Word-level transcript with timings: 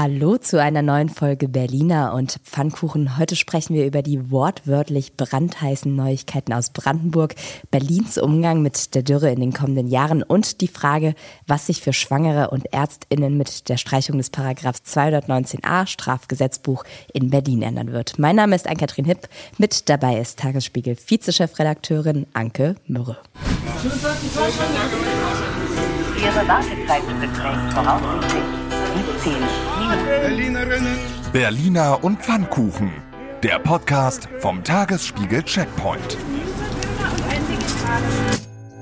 Hallo 0.00 0.36
zu 0.36 0.62
einer 0.62 0.82
neuen 0.82 1.08
Folge 1.08 1.48
Berliner 1.48 2.14
und 2.14 2.38
Pfannkuchen. 2.44 3.18
Heute 3.18 3.34
sprechen 3.34 3.74
wir 3.74 3.84
über 3.84 4.00
die 4.00 4.30
wortwörtlich 4.30 5.16
brandheißen 5.16 5.92
Neuigkeiten 5.92 6.52
aus 6.52 6.70
Brandenburg, 6.70 7.34
Berlins 7.72 8.16
Umgang 8.16 8.62
mit 8.62 8.94
der 8.94 9.02
Dürre 9.02 9.32
in 9.32 9.40
den 9.40 9.52
kommenden 9.52 9.88
Jahren 9.88 10.22
und 10.22 10.60
die 10.60 10.68
Frage, 10.68 11.16
was 11.48 11.66
sich 11.66 11.82
für 11.82 11.92
Schwangere 11.92 12.50
und 12.50 12.72
Ärztinnen 12.72 13.36
mit 13.36 13.68
der 13.68 13.76
Streichung 13.76 14.18
des 14.18 14.30
Paragraphs 14.30 14.82
219a 14.86 15.88
Strafgesetzbuch 15.88 16.84
in 17.12 17.30
Berlin 17.30 17.62
ändern 17.62 17.90
wird. 17.90 18.20
Mein 18.20 18.36
Name 18.36 18.54
ist 18.54 18.68
Ann-Kathrin 18.68 19.04
Hipp. 19.04 19.28
Mit 19.58 19.88
dabei 19.88 20.20
ist 20.20 20.38
Tagesspiegel 20.38 20.96
Vizechefredakteurin 20.96 22.28
Anke 22.34 22.76
Mürre. 22.86 23.16
Ihre 26.22 26.48
Wartezeit 26.48 27.02
beträgt 27.20 27.72
voraussichtlich 27.72 28.44
17 29.24 29.67
Berliner 31.32 32.02
und 32.02 32.20
Pfannkuchen. 32.20 32.90
Der 33.42 33.58
Podcast 33.58 34.28
vom 34.38 34.64
Tagesspiegel 34.64 35.42
Checkpoint. 35.42 36.16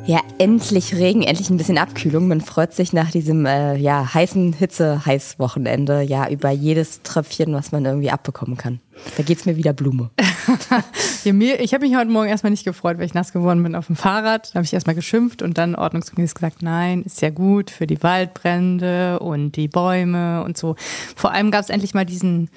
Ja, 0.07 0.21
endlich 0.39 0.95
Regen, 0.95 1.23
endlich 1.23 1.51
ein 1.51 1.57
bisschen 1.57 1.79
Abkühlung. 1.79 2.29
Man 2.29 2.41
freut 2.41 2.73
sich 2.73 2.93
nach 2.93 3.11
diesem 3.11 3.45
äh, 3.45 3.77
ja, 3.77 4.15
heißen 4.15 4.53
Hitze-Heiß-Wochenende 4.53 6.03
ja 6.03 6.29
über 6.29 6.51
jedes 6.51 7.03
Tröpfchen, 7.03 7.53
was 7.53 7.73
man 7.73 7.85
irgendwie 7.85 8.11
abbekommen 8.11 8.57
kann. 8.57 8.81
Da 9.17 9.23
geht's 9.25 9.45
mir 9.45 9.57
wieder 9.57 9.73
Blume. 9.73 10.11
ja, 11.25 11.33
mir, 11.33 11.61
ich 11.61 11.75
habe 11.75 11.87
mich 11.87 11.97
heute 11.97 12.11
Morgen 12.11 12.29
erstmal 12.29 12.51
nicht 12.51 12.65
gefreut, 12.65 12.99
weil 12.99 13.07
ich 13.07 13.15
nass 13.15 13.33
geworden 13.33 13.63
bin 13.63 13.75
auf 13.75 13.87
dem 13.87 13.97
Fahrrad. 13.97 14.51
Da 14.51 14.55
habe 14.57 14.65
ich 14.65 14.73
erstmal 14.73 14.95
geschimpft 14.95 15.43
und 15.43 15.59
dann 15.59 15.75
ordnungsgemäß 15.75 16.35
gesagt, 16.35 16.63
nein, 16.63 17.03
ist 17.03 17.23
ja 17.23 17.31
gut 17.31 17.71
für 17.71 17.87
die 17.87 18.03
Waldbrände 18.03 19.19
und 19.21 19.57
die 19.57 19.69
Bäume 19.69 20.45
und 20.45 20.57
so. 20.57 20.77
Vor 21.15 21.33
allem 21.33 21.51
gab 21.51 21.63
es 21.63 21.71
endlich 21.71 21.95
mal 21.95 22.07
diesen 22.07 22.51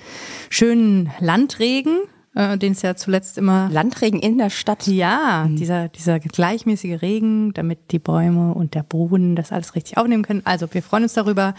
schönen 0.50 1.12
Landregen 1.20 1.98
äh, 2.36 2.58
den 2.58 2.74
es 2.74 2.82
ja 2.82 2.96
zuletzt 2.96 3.38
immer. 3.38 3.70
Landregen 3.72 4.20
in 4.20 4.38
der 4.38 4.50
Stadt. 4.50 4.88
Ja, 4.88 5.48
mhm. 5.48 5.56
dieser, 5.56 5.90
dieser 5.90 6.20
gleichmäßige 6.20 7.02
Regen, 7.02 7.54
damit 7.54 7.92
die 7.92 8.00
Bäume 8.00 8.54
und 8.54 8.76
der 8.76 8.84
Boden 8.84 9.36
das 9.36 9.52
alles 9.52 9.76
richtig 9.76 9.98
aufnehmen 9.98 10.24
können. 10.24 10.42
Also 10.46 10.72
wir 10.72 10.84
freuen 10.84 11.04
uns 11.04 11.14
darüber. 11.14 11.56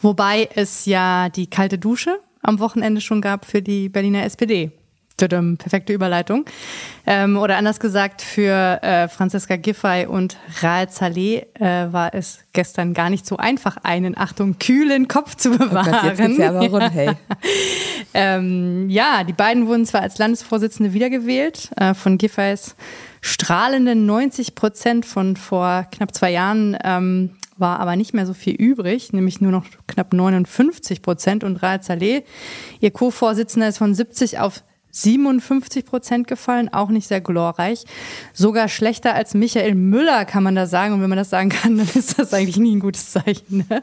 Wobei 0.00 0.48
es 0.54 0.86
ja 0.86 1.28
die 1.28 1.48
kalte 1.48 1.78
Dusche 1.78 2.18
am 2.42 2.60
Wochenende 2.60 3.00
schon 3.00 3.20
gab 3.20 3.44
für 3.44 3.62
die 3.62 3.88
Berliner 3.88 4.24
SPD. 4.24 4.70
Tudum, 5.16 5.56
perfekte 5.58 5.92
Überleitung. 5.92 6.44
Ähm, 7.06 7.36
oder 7.36 7.56
anders 7.56 7.78
gesagt, 7.78 8.20
für 8.20 8.82
äh, 8.82 9.06
Franziska 9.06 9.54
Giffey 9.54 10.06
und 10.06 10.36
Raed 10.60 10.92
Saleh 10.92 11.46
äh, 11.54 11.92
war 11.92 12.14
es 12.14 12.40
gestern 12.52 12.94
gar 12.94 13.10
nicht 13.10 13.24
so 13.24 13.36
einfach, 13.36 13.76
einen, 13.84 14.16
Achtung, 14.18 14.58
kühlen 14.58 15.06
Kopf 15.06 15.36
zu 15.36 15.50
bewahren. 15.50 15.94
Oh 15.94 16.08
Gott, 16.08 16.18
jetzt 16.18 16.38
ja, 16.38 16.48
aber 16.48 16.66
rund, 16.68 16.92
hey. 16.92 17.12
ähm, 18.14 18.90
ja, 18.90 19.22
die 19.22 19.32
beiden 19.32 19.68
wurden 19.68 19.86
zwar 19.86 20.02
als 20.02 20.18
Landesvorsitzende 20.18 20.94
wiedergewählt, 20.94 21.70
äh, 21.76 21.94
von 21.94 22.18
Giffeys 22.18 22.74
strahlenden 23.20 24.06
90 24.06 24.56
Prozent 24.56 25.06
von 25.06 25.36
vor 25.36 25.86
knapp 25.92 26.12
zwei 26.12 26.32
Jahren 26.32 26.76
ähm, 26.82 27.30
war 27.56 27.78
aber 27.78 27.94
nicht 27.96 28.14
mehr 28.14 28.26
so 28.26 28.34
viel 28.34 28.54
übrig, 28.54 29.12
nämlich 29.12 29.40
nur 29.40 29.52
noch 29.52 29.64
knapp 29.86 30.12
59 30.12 31.02
Prozent. 31.02 31.44
Und 31.44 31.62
Raed 31.62 31.84
Saleh, 31.84 32.24
ihr 32.80 32.90
Co-Vorsitzender, 32.90 33.68
ist 33.68 33.78
von 33.78 33.94
70 33.94 34.40
auf 34.40 34.64
57 34.94 35.84
Prozent 35.84 36.28
gefallen, 36.28 36.72
auch 36.72 36.88
nicht 36.88 37.08
sehr 37.08 37.20
glorreich. 37.20 37.84
Sogar 38.32 38.68
schlechter 38.68 39.14
als 39.14 39.34
Michael 39.34 39.74
Müller 39.74 40.24
kann 40.24 40.44
man 40.44 40.54
da 40.54 40.66
sagen. 40.66 40.94
Und 40.94 41.02
wenn 41.02 41.08
man 41.08 41.18
das 41.18 41.30
sagen 41.30 41.48
kann, 41.48 41.76
dann 41.78 41.88
ist 41.94 42.18
das 42.18 42.32
eigentlich 42.32 42.58
nie 42.58 42.76
ein 42.76 42.80
gutes 42.80 43.10
Zeichen. 43.10 43.66
Ne? 43.68 43.82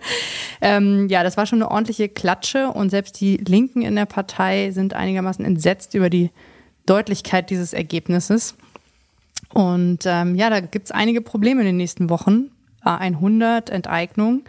Ähm, 0.61 1.09
ja, 1.09 1.23
das 1.23 1.35
war 1.35 1.45
schon 1.45 1.61
eine 1.61 1.69
ordentliche 1.69 2.07
Klatsche. 2.07 2.69
Und 2.69 2.91
selbst 2.91 3.19
die 3.19 3.37
Linken 3.37 3.81
in 3.81 3.95
der 3.95 4.05
Partei 4.05 4.71
sind 4.71 4.93
einigermaßen 4.93 5.43
entsetzt 5.43 5.95
über 5.95 6.09
die 6.09 6.31
Deutlichkeit 6.85 7.49
dieses 7.49 7.73
Ergebnisses. 7.73 8.55
Und 9.53 10.05
ähm, 10.05 10.35
ja, 10.35 10.49
da 10.49 10.61
gibt 10.61 10.85
es 10.85 10.91
einige 10.91 11.19
Probleme 11.19 11.59
in 11.59 11.67
den 11.67 11.77
nächsten 11.77 12.09
Wochen. 12.09 12.51
A100, 12.85 13.69
Enteignung. 13.69 14.44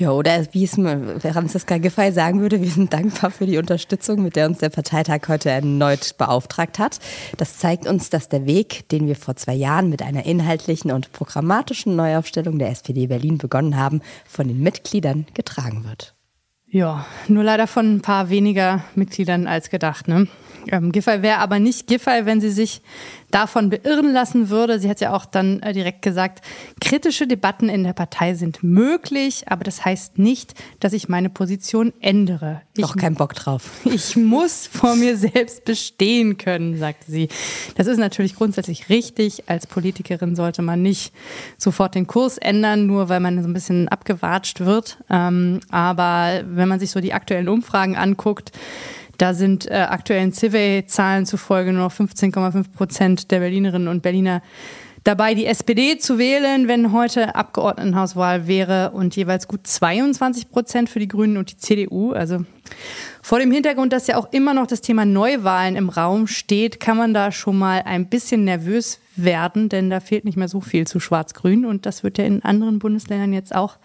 Ja, 0.00 0.12
oder 0.12 0.46
wie 0.52 0.64
es 0.64 0.76
Franziska 0.76 1.76
Giffey 1.76 2.10
sagen 2.10 2.40
würde, 2.40 2.62
wir 2.62 2.70
sind 2.70 2.90
dankbar 2.90 3.30
für 3.30 3.44
die 3.44 3.58
Unterstützung, 3.58 4.22
mit 4.22 4.34
der 4.34 4.46
uns 4.46 4.56
der 4.56 4.70
Parteitag 4.70 5.28
heute 5.28 5.50
erneut 5.50 6.16
beauftragt 6.16 6.78
hat. 6.78 7.00
Das 7.36 7.58
zeigt 7.58 7.86
uns, 7.86 8.08
dass 8.08 8.30
der 8.30 8.46
Weg, 8.46 8.88
den 8.88 9.06
wir 9.06 9.14
vor 9.14 9.36
zwei 9.36 9.52
Jahren 9.52 9.90
mit 9.90 10.00
einer 10.00 10.24
inhaltlichen 10.24 10.90
und 10.90 11.12
programmatischen 11.12 11.96
Neuaufstellung 11.96 12.58
der 12.58 12.70
SPD 12.70 13.08
Berlin 13.08 13.36
begonnen 13.36 13.76
haben, 13.76 14.00
von 14.26 14.48
den 14.48 14.60
Mitgliedern 14.60 15.26
getragen 15.34 15.84
wird. 15.84 16.14
Ja, 16.66 17.04
nur 17.28 17.44
leider 17.44 17.66
von 17.66 17.96
ein 17.96 18.00
paar 18.00 18.30
weniger 18.30 18.82
Mitgliedern 18.94 19.46
als 19.46 19.68
gedacht. 19.68 20.08
Ne? 20.08 20.28
Ähm, 20.70 20.92
Giffey 20.92 21.22
wäre 21.22 21.38
aber 21.38 21.58
nicht 21.58 21.86
Giffey, 21.86 22.26
wenn 22.26 22.40
sie 22.40 22.50
sich 22.50 22.82
davon 23.30 23.70
beirren 23.70 24.12
lassen 24.12 24.50
würde. 24.50 24.78
Sie 24.78 24.88
hat 24.88 25.00
ja 25.00 25.12
auch 25.14 25.24
dann 25.24 25.60
äh, 25.60 25.72
direkt 25.72 26.02
gesagt, 26.02 26.44
kritische 26.80 27.26
Debatten 27.26 27.68
in 27.68 27.84
der 27.84 27.92
Partei 27.92 28.34
sind 28.34 28.62
möglich, 28.62 29.44
aber 29.46 29.64
das 29.64 29.84
heißt 29.84 30.18
nicht, 30.18 30.54
dass 30.80 30.92
ich 30.92 31.08
meine 31.08 31.30
Position 31.30 31.92
ändere. 32.00 32.62
Ich, 32.76 32.82
Doch 32.82 32.96
kein 32.96 33.14
Bock 33.14 33.34
drauf. 33.34 33.70
Ich 33.92 34.16
muss 34.16 34.66
vor 34.66 34.96
mir 34.96 35.16
selbst 35.16 35.64
bestehen 35.64 36.38
können, 36.38 36.78
sagte 36.78 37.10
sie. 37.10 37.28
Das 37.76 37.86
ist 37.86 37.98
natürlich 37.98 38.34
grundsätzlich 38.34 38.88
richtig. 38.88 39.48
Als 39.48 39.66
Politikerin 39.66 40.36
sollte 40.36 40.62
man 40.62 40.80
nicht 40.82 41.12
sofort 41.58 41.94
den 41.94 42.06
Kurs 42.06 42.38
ändern, 42.38 42.86
nur 42.86 43.08
weil 43.08 43.20
man 43.20 43.42
so 43.42 43.48
ein 43.48 43.52
bisschen 43.52 43.88
abgewatscht 43.88 44.60
wird. 44.60 44.98
Ähm, 45.10 45.60
aber 45.70 46.42
wenn 46.46 46.68
man 46.68 46.80
sich 46.80 46.90
so 46.90 47.00
die 47.00 47.12
aktuellen 47.12 47.48
Umfragen 47.48 47.96
anguckt, 47.96 48.52
da 49.20 49.34
sind 49.34 49.70
äh, 49.70 49.74
aktuellen 49.74 50.32
Civey-Zahlen 50.32 51.26
zufolge 51.26 51.72
nur 51.72 51.84
noch 51.84 51.92
15,5 51.92 52.72
Prozent 52.72 53.30
der 53.30 53.40
Berlinerinnen 53.40 53.88
und 53.88 54.02
Berliner 54.02 54.40
dabei, 55.04 55.34
die 55.34 55.46
SPD 55.46 55.98
zu 55.98 56.18
wählen, 56.18 56.68
wenn 56.68 56.92
heute 56.92 57.34
Abgeordnetenhauswahl 57.34 58.46
wäre 58.46 58.90
und 58.92 59.16
jeweils 59.16 59.48
gut 59.48 59.66
22 59.66 60.50
Prozent 60.50 60.88
für 60.88 60.98
die 60.98 61.08
Grünen 61.08 61.36
und 61.36 61.50
die 61.50 61.56
CDU. 61.56 62.12
Also 62.12 62.44
vor 63.22 63.38
dem 63.38 63.50
Hintergrund, 63.50 63.92
dass 63.92 64.06
ja 64.06 64.16
auch 64.16 64.32
immer 64.32 64.54
noch 64.54 64.66
das 64.66 64.80
Thema 64.80 65.04
Neuwahlen 65.04 65.76
im 65.76 65.88
Raum 65.88 66.26
steht, 66.26 66.80
kann 66.80 66.96
man 66.96 67.14
da 67.14 67.32
schon 67.32 67.58
mal 67.58 67.82
ein 67.84 68.08
bisschen 68.08 68.44
nervös 68.44 69.00
werden, 69.16 69.68
denn 69.68 69.90
da 69.90 70.00
fehlt 70.00 70.24
nicht 70.24 70.36
mehr 70.36 70.48
so 70.48 70.60
viel 70.60 70.86
zu 70.86 71.00
Schwarz-Grün 71.00 71.64
und 71.66 71.84
das 71.84 72.02
wird 72.02 72.18
ja 72.18 72.24
in 72.24 72.42
anderen 72.42 72.78
Bundesländern 72.78 73.32
jetzt 73.32 73.54
auch 73.54 73.76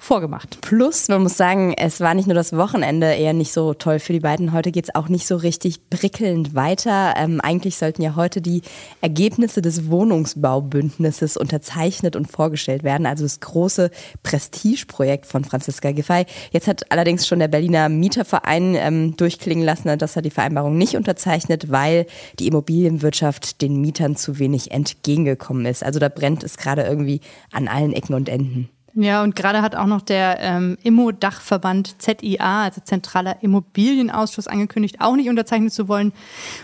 vorgemacht. 0.00 0.60
Plus, 0.62 1.08
man 1.08 1.22
muss 1.22 1.36
sagen, 1.36 1.74
es 1.76 2.00
war 2.00 2.14
nicht 2.14 2.26
nur 2.26 2.34
das 2.34 2.56
Wochenende 2.56 3.12
eher 3.12 3.34
nicht 3.34 3.52
so 3.52 3.74
toll 3.74 3.98
für 3.98 4.14
die 4.14 4.20
beiden. 4.20 4.52
Heute 4.52 4.72
geht 4.72 4.84
es 4.84 4.94
auch 4.94 5.08
nicht 5.08 5.26
so 5.26 5.36
richtig 5.36 5.90
prickelnd 5.90 6.54
weiter. 6.54 7.14
Ähm, 7.16 7.40
eigentlich 7.40 7.76
sollten 7.76 8.00
ja 8.02 8.16
heute 8.16 8.40
die 8.40 8.62
Ergebnisse 9.02 9.60
des 9.60 9.90
Wohnungsbaubündnisses 9.90 11.36
unterzeichnet 11.36 12.16
und 12.16 12.32
vorgestellt 12.32 12.82
werden. 12.82 13.06
Also 13.06 13.24
das 13.24 13.40
große 13.40 13.90
Prestigeprojekt 14.22 15.26
von 15.26 15.44
Franziska 15.44 15.92
Giffey. 15.92 16.24
Jetzt 16.50 16.66
hat 16.66 16.90
allerdings 16.90 17.28
schon 17.28 17.38
der 17.38 17.48
Berliner 17.48 17.90
Mieterverein 17.90 18.74
ähm, 18.76 19.16
durchklingen 19.16 19.64
lassen, 19.64 19.98
dass 19.98 20.16
er 20.16 20.22
die 20.22 20.30
Vereinbarung 20.30 20.78
nicht 20.78 20.96
unterzeichnet, 20.96 21.70
weil 21.70 22.06
die 22.38 22.46
Immobilienwirtschaft 22.46 23.60
den 23.60 23.80
Mietern 23.82 24.16
zu 24.16 24.38
wenig 24.38 24.70
entgegengekommen 24.70 25.66
ist. 25.66 25.84
Also 25.84 26.00
da 26.00 26.08
brennt 26.08 26.42
es 26.42 26.56
gerade 26.56 26.82
irgendwie 26.82 27.20
an 27.52 27.68
allen 27.68 27.92
Ecken 27.92 28.14
und 28.14 28.30
Enden. 28.30 28.70
Ja, 28.94 29.22
und 29.22 29.36
gerade 29.36 29.62
hat 29.62 29.76
auch 29.76 29.86
noch 29.86 30.02
der 30.02 30.38
ähm, 30.40 30.76
Immo-Dachverband 30.82 32.02
ZIA, 32.02 32.64
also 32.64 32.80
Zentraler 32.82 33.42
Immobilienausschuss, 33.42 34.48
angekündigt, 34.48 34.96
auch 35.00 35.14
nicht 35.14 35.28
unterzeichnen 35.28 35.70
zu 35.70 35.86
wollen, 35.88 36.12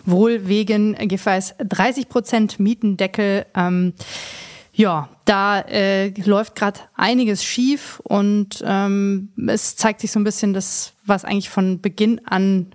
wohl 0.05 0.49
wegen 0.49 0.95
Giffey's 0.95 1.55
30 1.59 2.09
Prozent 2.09 2.59
Mietendeckel. 2.59 3.47
Ähm, 3.55 3.93
ja, 4.73 5.09
da 5.25 5.61
äh, 5.61 6.09
läuft 6.21 6.55
gerade 6.55 6.81
einiges 6.95 7.45
schief 7.45 8.01
und 8.05 8.63
ähm, 8.67 9.31
es 9.47 9.77
zeigt 9.77 10.01
sich 10.01 10.13
so 10.13 10.21
ein 10.21 10.25
bisschen 10.25 10.53
das, 10.53 10.93
was 11.07 11.25
eigentlich 11.25 11.49
von 11.49 11.81
Beginn 11.81 12.21
an 12.27 12.67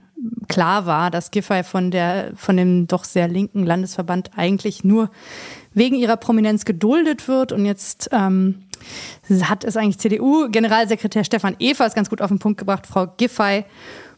klar 0.47 0.85
war, 0.85 1.11
dass 1.11 1.31
Giffey 1.31 1.63
von 1.63 1.91
der 1.91 2.31
von 2.35 2.57
dem 2.57 2.87
doch 2.87 3.03
sehr 3.03 3.27
linken 3.27 3.65
Landesverband 3.65 4.31
eigentlich 4.35 4.83
nur 4.83 5.09
wegen 5.73 5.95
ihrer 5.95 6.17
Prominenz 6.17 6.65
geduldet 6.65 7.27
wird 7.27 7.51
und 7.51 7.65
jetzt 7.65 8.09
ähm, 8.11 8.63
hat 9.43 9.63
es 9.63 9.77
eigentlich 9.77 9.99
CDU-Generalsekretär 9.99 11.23
Stefan 11.23 11.55
Evers 11.59 11.95
ganz 11.95 12.09
gut 12.09 12.21
auf 12.21 12.29
den 12.29 12.39
Punkt 12.39 12.57
gebracht. 12.57 12.87
Frau 12.87 13.07
Giffey 13.17 13.65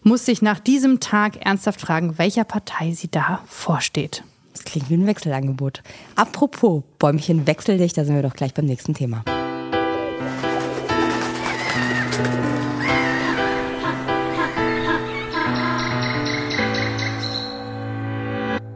muss 0.03 0.25
sich 0.25 0.41
nach 0.41 0.59
diesem 0.59 0.99
Tag 0.99 1.45
ernsthaft 1.45 1.81
fragen, 1.81 2.17
welcher 2.17 2.43
Partei 2.43 2.91
sie 2.91 3.09
da 3.09 3.41
vorsteht. 3.47 4.23
Das 4.51 4.63
klingt 4.63 4.89
wie 4.89 4.95
ein 4.95 5.07
Wechselangebot. 5.07 5.81
Apropos 6.15 6.83
Bäumchen 6.99 7.47
wechsel 7.47 7.77
dich, 7.77 7.93
da 7.93 8.05
sind 8.05 8.15
wir 8.15 8.21
doch 8.21 8.35
gleich 8.35 8.53
beim 8.53 8.65
nächsten 8.65 8.93
Thema. 8.93 9.23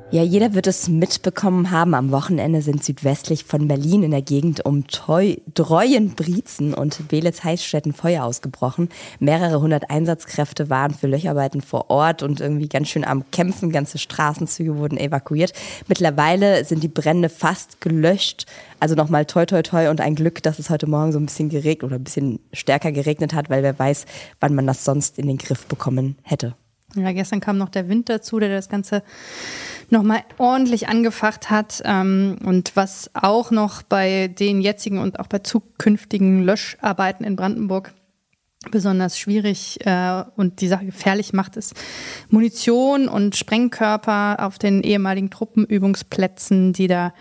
Ja, 0.10 0.24
jeder 0.24 0.54
wird 0.54 0.68
es 0.68 0.88
mitbekommen 0.88 1.70
haben. 1.70 1.94
Am 1.94 2.12
Wochenende 2.12 2.62
sind 2.62 2.82
südwestlich 2.82 3.44
von 3.44 3.68
Berlin 3.68 4.04
in 4.04 4.12
der 4.12 4.22
Gegend 4.22 4.66
um 4.66 4.88
Treu 4.88 5.36
Dreuenbrietzen 5.54 6.74
und 6.74 7.10
Belitz-Heißstätten 7.10 7.92
Feuer 7.92 8.24
ausgebrochen. 8.24 8.88
Mehrere 9.20 9.60
hundert 9.60 9.90
Einsatzkräfte 9.90 10.70
waren 10.70 10.94
für 10.94 11.08
Löcharbeiten 11.08 11.60
vor 11.60 11.90
Ort 11.90 12.24
und 12.24 12.40
irgendwie 12.40 12.70
ganz 12.70 12.88
schön 12.88 13.04
am 13.04 13.30
Kämpfen. 13.32 13.70
Ganze 13.70 13.98
Straßenzüge 13.98 14.78
wurden 14.78 14.98
evakuiert. 14.98 15.52
Mittlerweile 15.90 16.64
sind 16.64 16.84
die 16.84 16.88
Brände 16.88 17.28
fast 17.28 17.82
gelöscht. 17.82 18.46
Also 18.80 18.96
nochmal 18.96 19.26
toi 19.26 19.46
toi 19.46 19.62
toi 19.62 19.90
und 19.90 20.00
ein 20.00 20.16
Glück, 20.16 20.42
dass 20.42 20.58
es 20.58 20.70
heute 20.70 20.88
Morgen 20.88 21.12
so 21.12 21.20
ein 21.20 21.26
bisschen 21.26 21.50
geregnet 21.50 21.84
oder 21.84 21.96
ein 21.98 22.06
bisschen 22.06 22.40
stärker 22.54 22.94
geregnet 22.94 23.34
hat, 23.34 23.50
weil 23.50 23.62
wer 23.62 23.78
weiß, 23.78 24.06
wann 24.40 24.56
man 24.56 24.68
das 24.68 24.86
sonst 24.86 25.20
in 25.20 25.28
den 25.28 25.38
Griff 25.38 25.66
bekommen 25.66 26.16
hätte. 26.24 26.56
Ja, 27.04 27.12
gestern 27.12 27.40
kam 27.40 27.58
noch 27.58 27.70
der 27.70 27.90
Wind 27.90 28.10
dazu, 28.10 28.40
der 28.40 28.50
das 28.50 28.70
Ganze 28.70 29.04
nochmal 29.90 30.24
ordentlich 30.38 30.88
angefacht 30.88 31.50
hat. 31.50 31.82
Ähm, 31.86 32.38
und 32.44 32.76
was 32.76 33.12
auch 33.14 33.52
noch 33.52 33.84
bei 33.84 34.28
den 34.28 34.62
jetzigen 34.62 35.00
und 35.00 35.20
auch 35.20 35.28
bei 35.28 35.40
zukünftigen 35.40 36.44
Löscharbeiten 36.44 37.26
in 37.26 37.36
Brandenburg 37.36 37.94
besonders 38.72 39.18
schwierig 39.18 39.86
äh, 39.86 40.24
und 40.36 40.62
die 40.62 40.68
Sache 40.68 40.86
gefährlich 40.86 41.34
macht, 41.34 41.56
ist 41.56 41.74
Munition 42.30 43.08
und 43.08 43.36
Sprengkörper 43.36 44.38
auf 44.40 44.58
den 44.58 44.82
ehemaligen 44.82 45.30
Truppenübungsplätzen, 45.30 46.74
die 46.74 46.88
da 46.88 47.14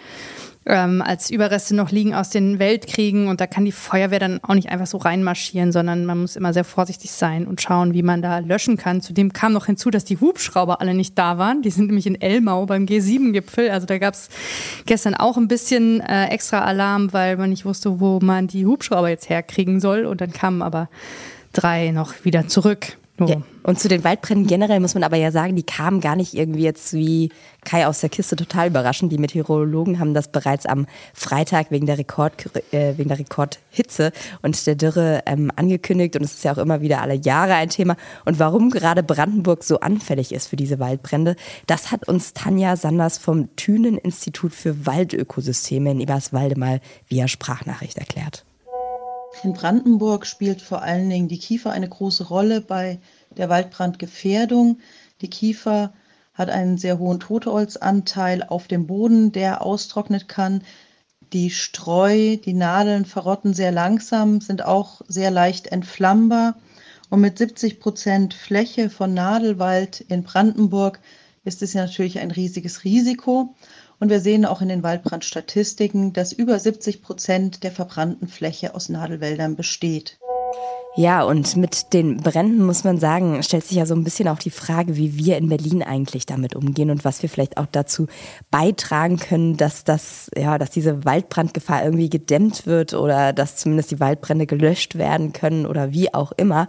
ähm, 0.66 1.00
als 1.00 1.30
Überreste 1.30 1.76
noch 1.76 1.90
liegen 1.92 2.14
aus 2.14 2.30
den 2.30 2.58
Weltkriegen 2.58 3.28
und 3.28 3.40
da 3.40 3.46
kann 3.46 3.64
die 3.64 3.72
Feuerwehr 3.72 4.18
dann 4.18 4.40
auch 4.42 4.54
nicht 4.54 4.68
einfach 4.68 4.86
so 4.86 4.98
reinmarschieren, 4.98 5.70
sondern 5.70 6.04
man 6.04 6.18
muss 6.18 6.34
immer 6.34 6.52
sehr 6.52 6.64
vorsichtig 6.64 7.12
sein 7.12 7.46
und 7.46 7.62
schauen, 7.62 7.94
wie 7.94 8.02
man 8.02 8.20
da 8.20 8.40
löschen 8.40 8.76
kann. 8.76 9.00
Zudem 9.00 9.32
kam 9.32 9.52
noch 9.52 9.66
hinzu, 9.66 9.90
dass 9.90 10.04
die 10.04 10.18
Hubschrauber 10.18 10.80
alle 10.80 10.94
nicht 10.94 11.16
da 11.16 11.38
waren. 11.38 11.62
Die 11.62 11.70
sind 11.70 11.86
nämlich 11.86 12.06
in 12.06 12.20
Elmau 12.20 12.66
beim 12.66 12.84
G7-Gipfel. 12.84 13.70
Also 13.70 13.86
da 13.86 13.98
gab 13.98 14.14
es 14.14 14.28
gestern 14.86 15.14
auch 15.14 15.36
ein 15.36 15.48
bisschen 15.48 16.00
äh, 16.00 16.26
extra 16.26 16.62
Alarm, 16.62 17.12
weil 17.12 17.36
man 17.36 17.50
nicht 17.50 17.64
wusste, 17.64 18.00
wo 18.00 18.18
man 18.20 18.48
die 18.48 18.66
Hubschrauber 18.66 19.08
jetzt 19.08 19.28
herkriegen 19.28 19.80
soll. 19.80 20.04
Und 20.04 20.20
dann 20.20 20.32
kamen 20.32 20.62
aber 20.62 20.88
drei 21.52 21.92
noch 21.92 22.24
wieder 22.24 22.48
zurück. 22.48 22.96
Oh. 23.18 23.24
Ja, 23.24 23.36
und 23.62 23.80
zu 23.80 23.88
den 23.88 24.04
Waldbränden 24.04 24.46
generell 24.46 24.78
muss 24.78 24.92
man 24.92 25.02
aber 25.02 25.16
ja 25.16 25.30
sagen, 25.30 25.56
die 25.56 25.62
kamen 25.62 26.00
gar 26.02 26.16
nicht 26.16 26.34
irgendwie 26.34 26.62
jetzt 26.62 26.92
wie 26.92 27.30
Kai 27.64 27.86
aus 27.86 28.00
der 28.00 28.10
Kiste 28.10 28.36
total 28.36 28.68
überraschend. 28.68 29.10
Die 29.10 29.18
Meteorologen 29.18 29.98
haben 29.98 30.12
das 30.12 30.28
bereits 30.28 30.66
am 30.66 30.86
Freitag 31.14 31.70
wegen 31.70 31.86
der 31.86 31.96
Rekord 31.96 32.50
äh, 32.72 32.98
wegen 32.98 33.08
der 33.08 33.18
Rekordhitze 33.18 34.12
und 34.42 34.66
der 34.66 34.74
Dürre 34.74 35.22
ähm, 35.24 35.50
angekündigt 35.56 36.16
und 36.16 36.22
es 36.24 36.34
ist 36.34 36.44
ja 36.44 36.52
auch 36.52 36.58
immer 36.58 36.82
wieder 36.82 37.00
alle 37.00 37.14
Jahre 37.14 37.54
ein 37.54 37.70
Thema. 37.70 37.96
Und 38.26 38.38
warum 38.38 38.70
gerade 38.70 39.02
Brandenburg 39.02 39.64
so 39.64 39.80
anfällig 39.80 40.32
ist 40.32 40.48
für 40.48 40.56
diese 40.56 40.78
Waldbrände, 40.78 41.36
das 41.66 41.90
hat 41.90 42.06
uns 42.08 42.34
Tanja 42.34 42.76
Sanders 42.76 43.16
vom 43.16 43.54
Thünen 43.56 43.96
Institut 43.96 44.54
für 44.54 44.84
Waldökosysteme 44.84 45.90
in 45.90 46.00
Eberswalde 46.00 46.58
mal 46.58 46.80
via 47.08 47.28
Sprachnachricht 47.28 47.96
erklärt. 47.96 48.44
In 49.42 49.52
Brandenburg 49.52 50.26
spielt 50.26 50.62
vor 50.62 50.82
allen 50.82 51.08
Dingen 51.10 51.28
die 51.28 51.38
Kiefer 51.38 51.70
eine 51.70 51.88
große 51.88 52.24
Rolle 52.28 52.60
bei 52.60 52.98
der 53.36 53.48
Waldbrandgefährdung. 53.48 54.78
Die 55.20 55.30
Kiefer 55.30 55.92
hat 56.34 56.50
einen 56.50 56.78
sehr 56.78 56.98
hohen 56.98 57.20
Totholzanteil 57.20 58.42
auf 58.42 58.66
dem 58.66 58.86
Boden, 58.86 59.32
der 59.32 59.62
austrocknen 59.62 60.26
kann. 60.26 60.62
Die 61.32 61.50
Streu, 61.50 62.36
die 62.36 62.54
Nadeln 62.54 63.04
verrotten 63.04 63.54
sehr 63.54 63.72
langsam, 63.72 64.40
sind 64.40 64.64
auch 64.64 65.00
sehr 65.08 65.30
leicht 65.30 65.68
entflammbar. 65.68 66.56
Und 67.08 67.20
mit 67.20 67.38
70 67.38 67.78
Prozent 67.78 68.34
Fläche 68.34 68.90
von 68.90 69.14
Nadelwald 69.14 70.00
in 70.00 70.22
Brandenburg 70.24 71.00
ist 71.44 71.62
es 71.62 71.74
natürlich 71.74 72.18
ein 72.18 72.30
riesiges 72.30 72.84
Risiko. 72.84 73.54
Und 73.98 74.10
wir 74.10 74.20
sehen 74.20 74.44
auch 74.44 74.60
in 74.60 74.68
den 74.68 74.82
Waldbrandstatistiken, 74.82 76.12
dass 76.12 76.32
über 76.32 76.58
70 76.58 77.02
Prozent 77.02 77.62
der 77.62 77.72
verbrannten 77.72 78.28
Fläche 78.28 78.74
aus 78.74 78.88
Nadelwäldern 78.88 79.56
besteht. 79.56 80.18
Ja, 80.98 81.24
und 81.24 81.58
mit 81.58 81.92
den 81.92 82.16
Bränden 82.22 82.64
muss 82.64 82.82
man 82.82 82.98
sagen, 82.98 83.42
stellt 83.42 83.66
sich 83.66 83.76
ja 83.76 83.84
so 83.84 83.94
ein 83.94 84.02
bisschen 84.02 84.28
auch 84.28 84.38
die 84.38 84.48
Frage, 84.48 84.96
wie 84.96 85.18
wir 85.18 85.36
in 85.36 85.50
Berlin 85.50 85.82
eigentlich 85.82 86.24
damit 86.24 86.56
umgehen 86.56 86.90
und 86.90 87.04
was 87.04 87.20
wir 87.20 87.28
vielleicht 87.28 87.58
auch 87.58 87.66
dazu 87.70 88.06
beitragen 88.50 89.18
können, 89.18 89.58
dass 89.58 89.84
das, 89.84 90.30
ja, 90.34 90.56
dass 90.56 90.70
diese 90.70 91.04
Waldbrandgefahr 91.04 91.84
irgendwie 91.84 92.08
gedämmt 92.08 92.66
wird 92.66 92.94
oder 92.94 93.34
dass 93.34 93.56
zumindest 93.56 93.90
die 93.90 94.00
Waldbrände 94.00 94.46
gelöscht 94.46 94.96
werden 94.96 95.34
können 95.34 95.66
oder 95.66 95.92
wie 95.92 96.14
auch 96.14 96.32
immer. 96.32 96.66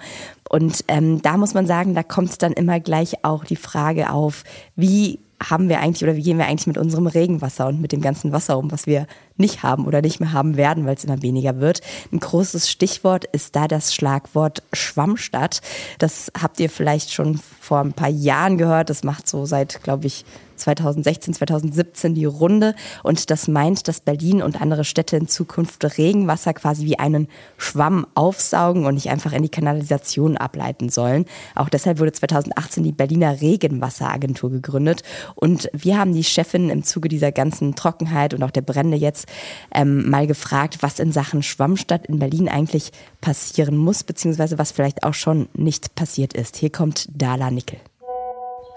Und 0.49 0.83
ähm, 0.89 1.21
da 1.21 1.37
muss 1.37 1.53
man 1.53 1.65
sagen, 1.65 1.95
da 1.95 2.03
kommt 2.03 2.41
dann 2.41 2.51
immer 2.51 2.81
gleich 2.81 3.23
auch 3.23 3.45
die 3.45 3.55
Frage 3.55 4.11
auf, 4.11 4.43
wie 4.75 5.19
haben 5.41 5.69
wir 5.69 5.79
eigentlich 5.79 6.03
oder 6.03 6.15
wie 6.15 6.23
gehen 6.23 6.37
wir 6.37 6.47
eigentlich 6.47 6.67
mit 6.67 6.77
unserem 6.77 7.07
Regenwasser 7.07 7.67
und 7.67 7.81
mit 7.81 7.91
dem 7.91 8.01
ganzen 8.01 8.31
Wasser 8.31 8.57
um, 8.57 8.71
was 8.71 8.87
wir 8.87 9.07
nicht 9.39 9.63
haben 9.63 9.85
oder 9.85 10.01
nicht 10.01 10.19
mehr 10.19 10.33
haben 10.33 10.57
werden, 10.57 10.85
weil 10.85 10.95
es 10.95 11.03
immer 11.03 11.21
weniger 11.21 11.59
wird. 11.59 11.81
Ein 12.11 12.19
großes 12.19 12.69
Stichwort 12.69 13.25
ist 13.25 13.55
da 13.55 13.67
das 13.67 13.93
Schlagwort 13.93 14.63
Schwammstadt. 14.73 15.61
Das 15.99 16.31
habt 16.39 16.59
ihr 16.59 16.69
vielleicht 16.69 17.13
schon 17.13 17.39
vor 17.59 17.79
ein 17.79 17.93
paar 17.93 18.09
Jahren 18.09 18.57
gehört. 18.57 18.89
Das 18.89 19.03
macht 19.03 19.27
so 19.27 19.45
seit, 19.45 19.83
glaube 19.83 20.07
ich, 20.07 20.25
2016, 20.57 21.33
2017 21.35 22.15
die 22.15 22.25
Runde. 22.25 22.75
Und 23.03 23.29
das 23.29 23.47
meint, 23.47 23.87
dass 23.87 24.01
Berlin 24.01 24.41
und 24.41 24.61
andere 24.61 24.83
Städte 24.83 25.15
in 25.17 25.27
Zukunft 25.27 25.97
Regenwasser 25.97 26.53
quasi 26.53 26.85
wie 26.85 26.99
einen 26.99 27.27
Schwamm 27.57 28.07
aufsaugen 28.15 28.85
und 28.85 28.95
nicht 28.95 29.09
einfach 29.09 29.33
in 29.33 29.43
die 29.43 29.49
Kanalisation 29.49 30.37
ableiten 30.37 30.89
sollen. 30.89 31.25
Auch 31.55 31.69
deshalb 31.69 31.99
wurde 31.99 32.11
2018 32.11 32.83
die 32.83 32.91
Berliner 32.91 33.41
Regenwasseragentur 33.41 34.49
gegründet. 34.51 35.03
Und 35.35 35.69
wir 35.73 35.97
haben 35.97 36.13
die 36.13 36.23
Chefin 36.23 36.69
im 36.69 36.83
Zuge 36.83 37.09
dieser 37.09 37.31
ganzen 37.31 37.75
Trockenheit 37.75 38.33
und 38.33 38.43
auch 38.43 38.51
der 38.51 38.61
Brände 38.61 38.97
jetzt 38.97 39.26
ähm, 39.73 40.09
mal 40.09 40.27
gefragt, 40.27 40.77
was 40.81 40.99
in 40.99 41.11
Sachen 41.11 41.43
Schwammstadt 41.43 42.07
in 42.07 42.19
Berlin 42.19 42.49
eigentlich 42.49 42.91
passieren 43.21 43.77
muss, 43.77 44.03
beziehungsweise 44.03 44.57
was 44.57 44.71
vielleicht 44.71 45.03
auch 45.03 45.13
schon 45.13 45.49
nicht 45.53 45.95
passiert 45.95 46.33
ist. 46.33 46.57
Hier 46.57 46.71
kommt 46.71 47.07
Dala 47.11 47.51
Nickel. 47.51 47.79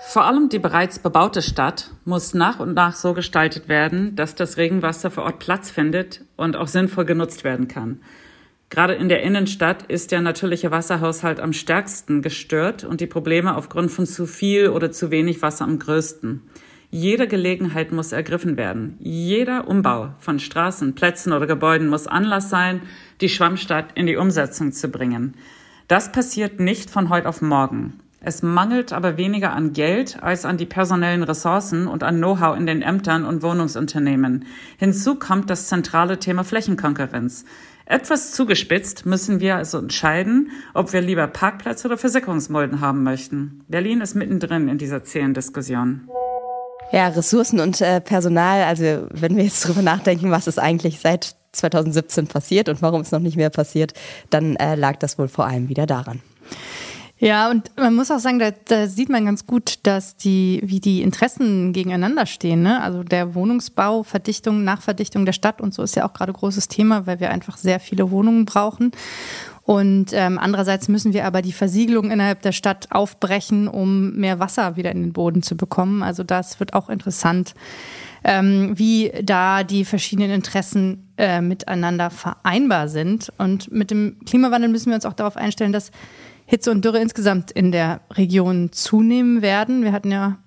Vor 0.03 0.25
allem 0.25 0.49
die 0.49 0.59
bereits 0.59 0.99
bebaute 0.99 1.43
Stadt 1.43 1.91
muss 2.05 2.33
nach 2.33 2.59
und 2.59 2.75
nach 2.75 2.95
so 2.95 3.13
gestaltet 3.13 3.69
werden, 3.69 4.17
dass 4.17 4.35
das 4.35 4.57
Regenwasser 4.57 5.11
vor 5.11 5.25
Ort 5.25 5.39
Platz 5.39 5.71
findet 5.71 6.25
und 6.37 6.57
auch 6.57 6.69
sinnvoll 6.69 7.05
genutzt 7.05 7.45
werden 7.45 7.69
kann. 7.69 8.01
Gerade 8.71 8.95
in 8.95 9.09
der 9.09 9.23
Innenstadt 9.23 9.83
ist 9.83 10.11
der 10.13 10.23
natürliche 10.23 10.71
Wasserhaushalt 10.71 11.39
am 11.39 11.53
stärksten 11.53 12.23
gestört 12.23 12.85
und 12.85 13.01
die 13.01 13.07
Probleme 13.07 13.57
aufgrund 13.57 13.91
von 13.91 14.07
zu 14.07 14.27
viel 14.27 14.69
oder 14.69 14.91
zu 14.91 15.11
wenig 15.11 15.43
Wasser 15.43 15.65
am 15.65 15.79
größten. 15.79 16.43
Jede 16.93 17.29
Gelegenheit 17.29 17.93
muss 17.93 18.11
ergriffen 18.11 18.57
werden. 18.57 18.97
Jeder 18.99 19.69
Umbau 19.69 20.11
von 20.19 20.41
Straßen, 20.41 20.97
Plätzen 20.97 21.33
oder 21.33 21.47
Gebäuden 21.47 21.89
muss 21.89 22.09
Anlass 22.09 22.51
sein, 22.51 22.83
die 23.21 23.29
Schwammstadt 23.29 23.93
in 23.95 24.07
die 24.07 24.17
Umsetzung 24.17 24.73
zu 24.73 24.89
bringen. 24.89 25.35
Das 25.87 26.11
passiert 26.11 26.59
nicht 26.59 26.91
von 26.91 27.09
heute 27.09 27.29
auf 27.29 27.43
morgen. 27.43 28.01
Es 28.23 28.43
mangelt 28.43 28.93
aber 28.93 29.17
weniger 29.17 29.53
an 29.53 29.73
Geld 29.73 30.21
als 30.21 30.45
an 30.45 30.59
die 30.59 30.67
personellen 30.67 31.23
Ressourcen 31.23 31.87
und 31.87 32.03
an 32.03 32.19
Know-how 32.19 32.57
in 32.57 32.67
den 32.67 32.83
Ämtern 32.83 33.25
und 33.25 33.43
Wohnungsunternehmen. 33.43 34.45
Hinzu 34.77 35.15
kommt 35.15 35.49
das 35.49 35.69
zentrale 35.69 36.19
Thema 36.19 36.43
Flächenkonkurrenz. 36.43 37.45
Etwas 37.87 38.33
zugespitzt 38.33 39.07
müssen 39.07 39.41
wir 39.41 39.57
also 39.57 39.79
entscheiden, 39.79 40.51
ob 40.75 40.93
wir 40.93 41.01
lieber 41.01 41.29
Parkplätze 41.29 41.87
oder 41.87 41.97
Versickerungsmulden 41.97 42.81
haben 42.81 43.05
möchten. 43.05 43.65
Berlin 43.69 44.01
ist 44.01 44.15
mittendrin 44.15 44.69
in 44.69 44.79
dieser 44.79 45.03
zähen 45.03 45.35
Diskussion. 45.35 46.09
Ja, 46.93 47.09
Ressourcen 47.09 47.61
und 47.61 47.81
äh, 47.81 48.01
Personal, 48.01 48.65
also 48.65 49.07
wenn 49.11 49.37
wir 49.37 49.45
jetzt 49.45 49.67
drüber 49.67 49.83
nachdenken, 49.83 50.31
was 50.31 50.49
ist 50.49 50.59
eigentlich 50.59 50.99
seit 50.99 51.37
2017 51.53 52.27
passiert 52.27 52.69
und 52.69 52.83
warum 52.83 53.01
es 53.01 53.13
noch 53.13 53.21
nicht 53.21 53.37
mehr 53.37 53.51
passiert, 53.51 53.93
dann 54.31 54.57
äh, 54.57 54.75
lag 54.75 54.97
das 54.97 55.19
wohl 55.19 55.29
vor 55.29 55.47
allem 55.47 55.69
wieder 55.69 55.87
daran. 55.87 56.21
Ja, 57.19 57.51
und 57.51 57.71
man 57.77 57.95
muss 57.95 58.11
auch 58.11 58.19
sagen, 58.19 58.39
da, 58.39 58.51
da 58.51 58.87
sieht 58.87 59.11
man 59.11 59.27
ganz 59.27 59.47
gut, 59.47 59.81
dass 59.83 60.17
die, 60.17 60.63
wie 60.65 60.81
die 60.81 61.03
Interessen 61.03 61.75
gegeneinander 61.75 62.25
stehen. 62.25 62.63
Ne? 62.63 62.83
Also 62.83 63.03
der 63.03 63.35
Wohnungsbau, 63.35 64.05
Verdichtung, 64.05 64.65
Nachverdichtung 64.65 65.27
der 65.27 65.35
Stadt 65.35 65.61
und 65.61 65.75
so 65.75 65.83
ist 65.83 65.97
ja 65.97 66.09
auch 66.09 66.15
gerade 66.15 66.33
großes 66.33 66.69
Thema, 66.69 67.07
weil 67.07 67.21
wir 67.21 67.31
einfach 67.31 67.59
sehr 67.59 67.79
viele 67.79 68.11
Wohnungen 68.11 68.47
brauchen. 68.47 68.93
Und 69.71 70.13
ähm, 70.15 70.37
andererseits 70.37 70.89
müssen 70.89 71.13
wir 71.13 71.25
aber 71.25 71.43
die 71.43 71.53
Versiegelung 71.53 72.11
innerhalb 72.11 72.43
der 72.43 72.51
Stadt 72.51 72.89
aufbrechen, 72.91 73.69
um 73.69 74.17
mehr 74.17 74.41
Wasser 74.41 74.75
wieder 74.75 74.91
in 74.91 75.01
den 75.01 75.13
Boden 75.13 75.45
zu 75.45 75.57
bekommen. 75.57 76.03
Also 76.03 76.25
das 76.25 76.59
wird 76.59 76.75
auch 76.75 76.89
interessant, 76.89 77.55
ähm, 78.25 78.77
wie 78.77 79.13
da 79.23 79.63
die 79.63 79.85
verschiedenen 79.85 80.33
Interessen 80.33 81.13
äh, 81.17 81.41
miteinander 81.41 82.11
vereinbar 82.11 82.89
sind. 82.89 83.33
Und 83.39 83.71
mit 83.71 83.93
dem 83.93 84.17
Klimawandel 84.27 84.71
müssen 84.71 84.89
wir 84.89 84.97
uns 84.97 85.07
auch 85.07 85.13
darauf 85.13 85.37
einstellen, 85.37 85.73
dass 85.73 85.93
Hitze 86.47 86.73
und 86.73 86.85
Dürre 86.85 86.99
insgesamt 86.99 87.53
in 87.53 87.71
der 87.71 88.01
Region 88.11 88.73
zunehmen 88.73 89.41
werden. 89.41 89.85
Wir 89.85 89.93
hatten 89.93 90.11
ja 90.11 90.39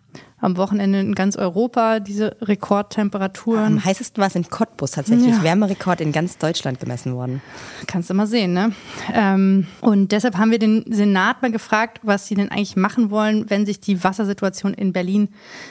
am 0.43 0.57
Wochenende 0.57 0.99
in 0.99 1.15
ganz 1.15 1.37
Europa 1.37 1.99
diese 1.99 2.35
Rekordtemperaturen. 2.41 3.65
Am 3.65 3.85
heißesten 3.85 4.19
war 4.19 4.27
es 4.27 4.35
in 4.35 4.49
Cottbus 4.49 4.91
tatsächlich. 4.91 5.35
Ja. 5.35 5.43
Wärmerekord 5.43 6.01
in 6.01 6.11
ganz 6.11 6.37
Deutschland 6.37 6.79
gemessen 6.79 7.15
worden. 7.15 7.41
Kannst 7.87 8.09
du 8.09 8.13
mal 8.13 8.27
sehen, 8.27 8.53
ne? 8.53 8.73
Ähm, 9.13 9.67
und 9.79 10.11
deshalb 10.11 10.37
haben 10.37 10.51
wir 10.51 10.59
den 10.59 10.83
Senat 10.89 11.41
mal 11.41 11.51
gefragt, 11.51 12.01
was 12.03 12.27
sie 12.27 12.35
denn 12.35 12.51
eigentlich 12.51 12.75
machen 12.75 13.09
wollen, 13.09 13.49
wenn 13.49 13.65
sich 13.65 13.79
die 13.79 14.03
Wassersituation 14.03 14.73
in 14.73 14.91
Berlin 14.91 15.29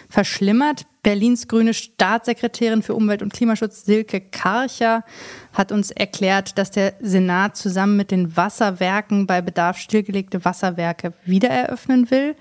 verschlimmert. 0.08 0.86
Berlins 1.02 1.48
grüne 1.48 1.74
Staatssekretärin 1.74 2.82
für 2.82 2.94
Umwelt 2.94 3.22
und 3.22 3.32
Klimaschutz 3.32 3.84
Silke 3.84 4.20
Karcher 4.20 5.04
hat 5.52 5.72
uns 5.72 5.90
erklärt, 5.90 6.56
dass 6.58 6.70
der 6.70 6.94
Senat 7.00 7.56
zusammen 7.56 7.96
mit 7.96 8.10
den 8.10 8.36
Wasserwerken 8.36 9.26
bei 9.26 9.42
Bedarf 9.42 9.78
stillgelegte 9.78 10.44
Wasserwerke 10.44 11.12
wiedereröffnen 11.24 12.10
will 12.10 12.36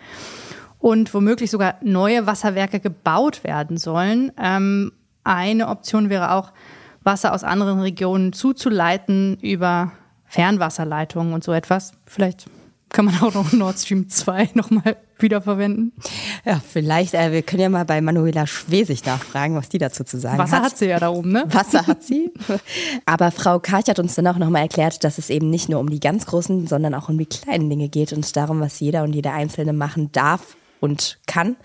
und 0.82 1.14
womöglich 1.14 1.52
sogar 1.52 1.76
neue 1.82 2.26
Wasserwerke 2.26 2.80
gebaut 2.80 3.44
werden 3.44 3.78
sollen. 3.78 4.32
Ähm, 4.38 4.92
eine 5.24 5.68
Option 5.68 6.10
wäre 6.10 6.34
auch, 6.34 6.52
Wasser 7.04 7.34
aus 7.34 7.44
anderen 7.44 7.80
Regionen 7.80 8.32
zuzuleiten 8.32 9.38
über 9.42 9.92
Fernwasserleitungen 10.26 11.34
und 11.34 11.44
so 11.44 11.52
etwas. 11.52 11.94
Vielleicht 12.06 12.46
kann 12.90 13.06
man 13.06 13.20
auch 13.22 13.34
noch 13.34 13.52
Nord 13.54 13.80
Stream 13.80 14.08
2 14.08 14.52
nochmal 14.54 14.98
wiederverwenden. 15.18 15.94
Ja, 16.46 16.62
vielleicht. 16.64 17.14
Äh, 17.14 17.32
wir 17.32 17.42
können 17.42 17.62
ja 17.62 17.70
mal 17.70 17.86
bei 17.86 18.02
Manuela 18.02 18.46
Schwesig 18.46 19.06
nachfragen, 19.06 19.56
was 19.56 19.70
die 19.70 19.78
dazu 19.78 20.04
zu 20.04 20.20
sagen 20.20 20.38
Wasser 20.38 20.58
hat. 20.58 20.64
hat 20.64 20.78
sie 20.78 20.88
ja 20.88 21.00
da 21.00 21.10
oben, 21.10 21.32
ne? 21.32 21.44
Wasser 21.48 21.88
hat 21.88 22.04
sie. 22.04 22.32
Aber 23.06 23.32
Frau 23.32 23.60
Karch 23.60 23.88
hat 23.88 24.00
uns 24.00 24.16
dann 24.16 24.28
auch 24.28 24.38
nochmal 24.38 24.64
erklärt, 24.64 25.04
dass 25.04 25.18
es 25.18 25.30
eben 25.30 25.50
nicht 25.50 25.70
nur 25.70 25.80
um 25.80 25.90
die 25.90 26.00
ganz 26.00 26.26
großen, 26.28 26.68
sondern 26.68 26.94
auch 26.94 27.10
um 27.10 27.18
die 27.18 27.28
kleinen 27.28 27.70
Dinge 27.70 27.90
geht 27.90 28.14
und 28.14 28.36
darum, 28.36 28.60
was 28.60 28.80
jeder 28.80 29.04
und 29.04 29.14
jede 29.14 29.32
Einzelne 29.32 29.74
machen 29.74 30.12
darf 30.12 30.56
und 30.82 31.20
kann. 31.28 31.56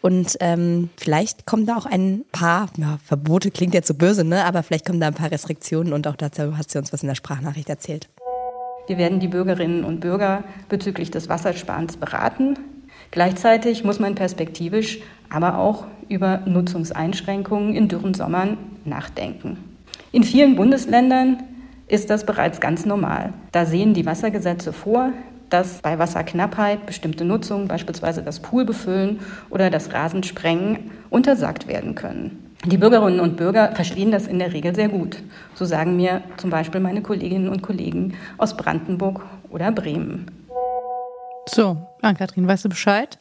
Und 0.00 0.38
ähm, 0.40 0.88
vielleicht 0.96 1.44
kommen 1.44 1.66
da 1.66 1.76
auch 1.76 1.84
ein 1.84 2.24
paar, 2.32 2.70
ja, 2.78 2.98
Verbote 3.04 3.50
klingt 3.50 3.74
jetzt 3.74 3.88
so 3.88 3.94
böse, 3.94 4.24
ne? 4.24 4.46
aber 4.46 4.62
vielleicht 4.62 4.86
kommen 4.86 5.00
da 5.00 5.08
ein 5.08 5.14
paar 5.14 5.30
Restriktionen 5.30 5.92
und 5.92 6.06
auch 6.06 6.16
dazu 6.16 6.56
hat 6.56 6.70
sie 6.70 6.78
uns 6.78 6.90
was 6.90 7.02
in 7.02 7.08
der 7.08 7.14
Sprachnachricht 7.14 7.68
erzählt. 7.68 8.08
Wir 8.86 8.96
werden 8.96 9.20
die 9.20 9.28
Bürgerinnen 9.28 9.84
und 9.84 10.00
Bürger 10.00 10.42
bezüglich 10.70 11.10
des 11.10 11.28
Wassersparens 11.28 11.98
beraten. 11.98 12.58
Gleichzeitig 13.10 13.84
muss 13.84 14.00
man 14.00 14.14
perspektivisch 14.14 15.00
aber 15.28 15.58
auch 15.58 15.84
über 16.08 16.38
Nutzungseinschränkungen 16.46 17.74
in 17.74 17.88
dürren 17.88 18.14
Sommern 18.14 18.56
nachdenken. 18.84 19.58
In 20.12 20.24
vielen 20.24 20.56
Bundesländern 20.56 21.42
ist 21.86 22.10
das 22.10 22.24
bereits 22.24 22.60
ganz 22.60 22.86
normal. 22.86 23.32
Da 23.52 23.66
sehen 23.66 23.94
die 23.94 24.06
Wassergesetze 24.06 24.72
vor, 24.72 25.12
dass 25.50 25.82
bei 25.82 25.98
Wasserknappheit 25.98 26.86
bestimmte 26.86 27.24
Nutzungen, 27.24 27.68
beispielsweise 27.68 28.22
das 28.22 28.40
Poolbefüllen 28.40 29.20
oder 29.50 29.70
das 29.70 29.92
Rasensprengen, 29.92 30.90
untersagt 31.10 31.66
werden 31.66 31.94
können. 31.94 32.50
Die 32.66 32.76
Bürgerinnen 32.76 33.20
und 33.20 33.36
Bürger 33.36 33.72
verstehen 33.74 34.10
das 34.10 34.26
in 34.26 34.38
der 34.38 34.52
Regel 34.52 34.74
sehr 34.74 34.88
gut. 34.88 35.22
So 35.54 35.64
sagen 35.64 35.96
mir 35.96 36.22
zum 36.36 36.50
Beispiel 36.50 36.80
meine 36.80 37.00
Kolleginnen 37.00 37.48
und 37.48 37.62
Kollegen 37.62 38.14
aus 38.36 38.56
Brandenburg 38.56 39.22
oder 39.48 39.72
Bremen. 39.72 40.26
So, 41.48 41.78
Ann-Kathrin, 42.02 42.46
weißt 42.46 42.66
du 42.66 42.68
Bescheid? 42.68 43.18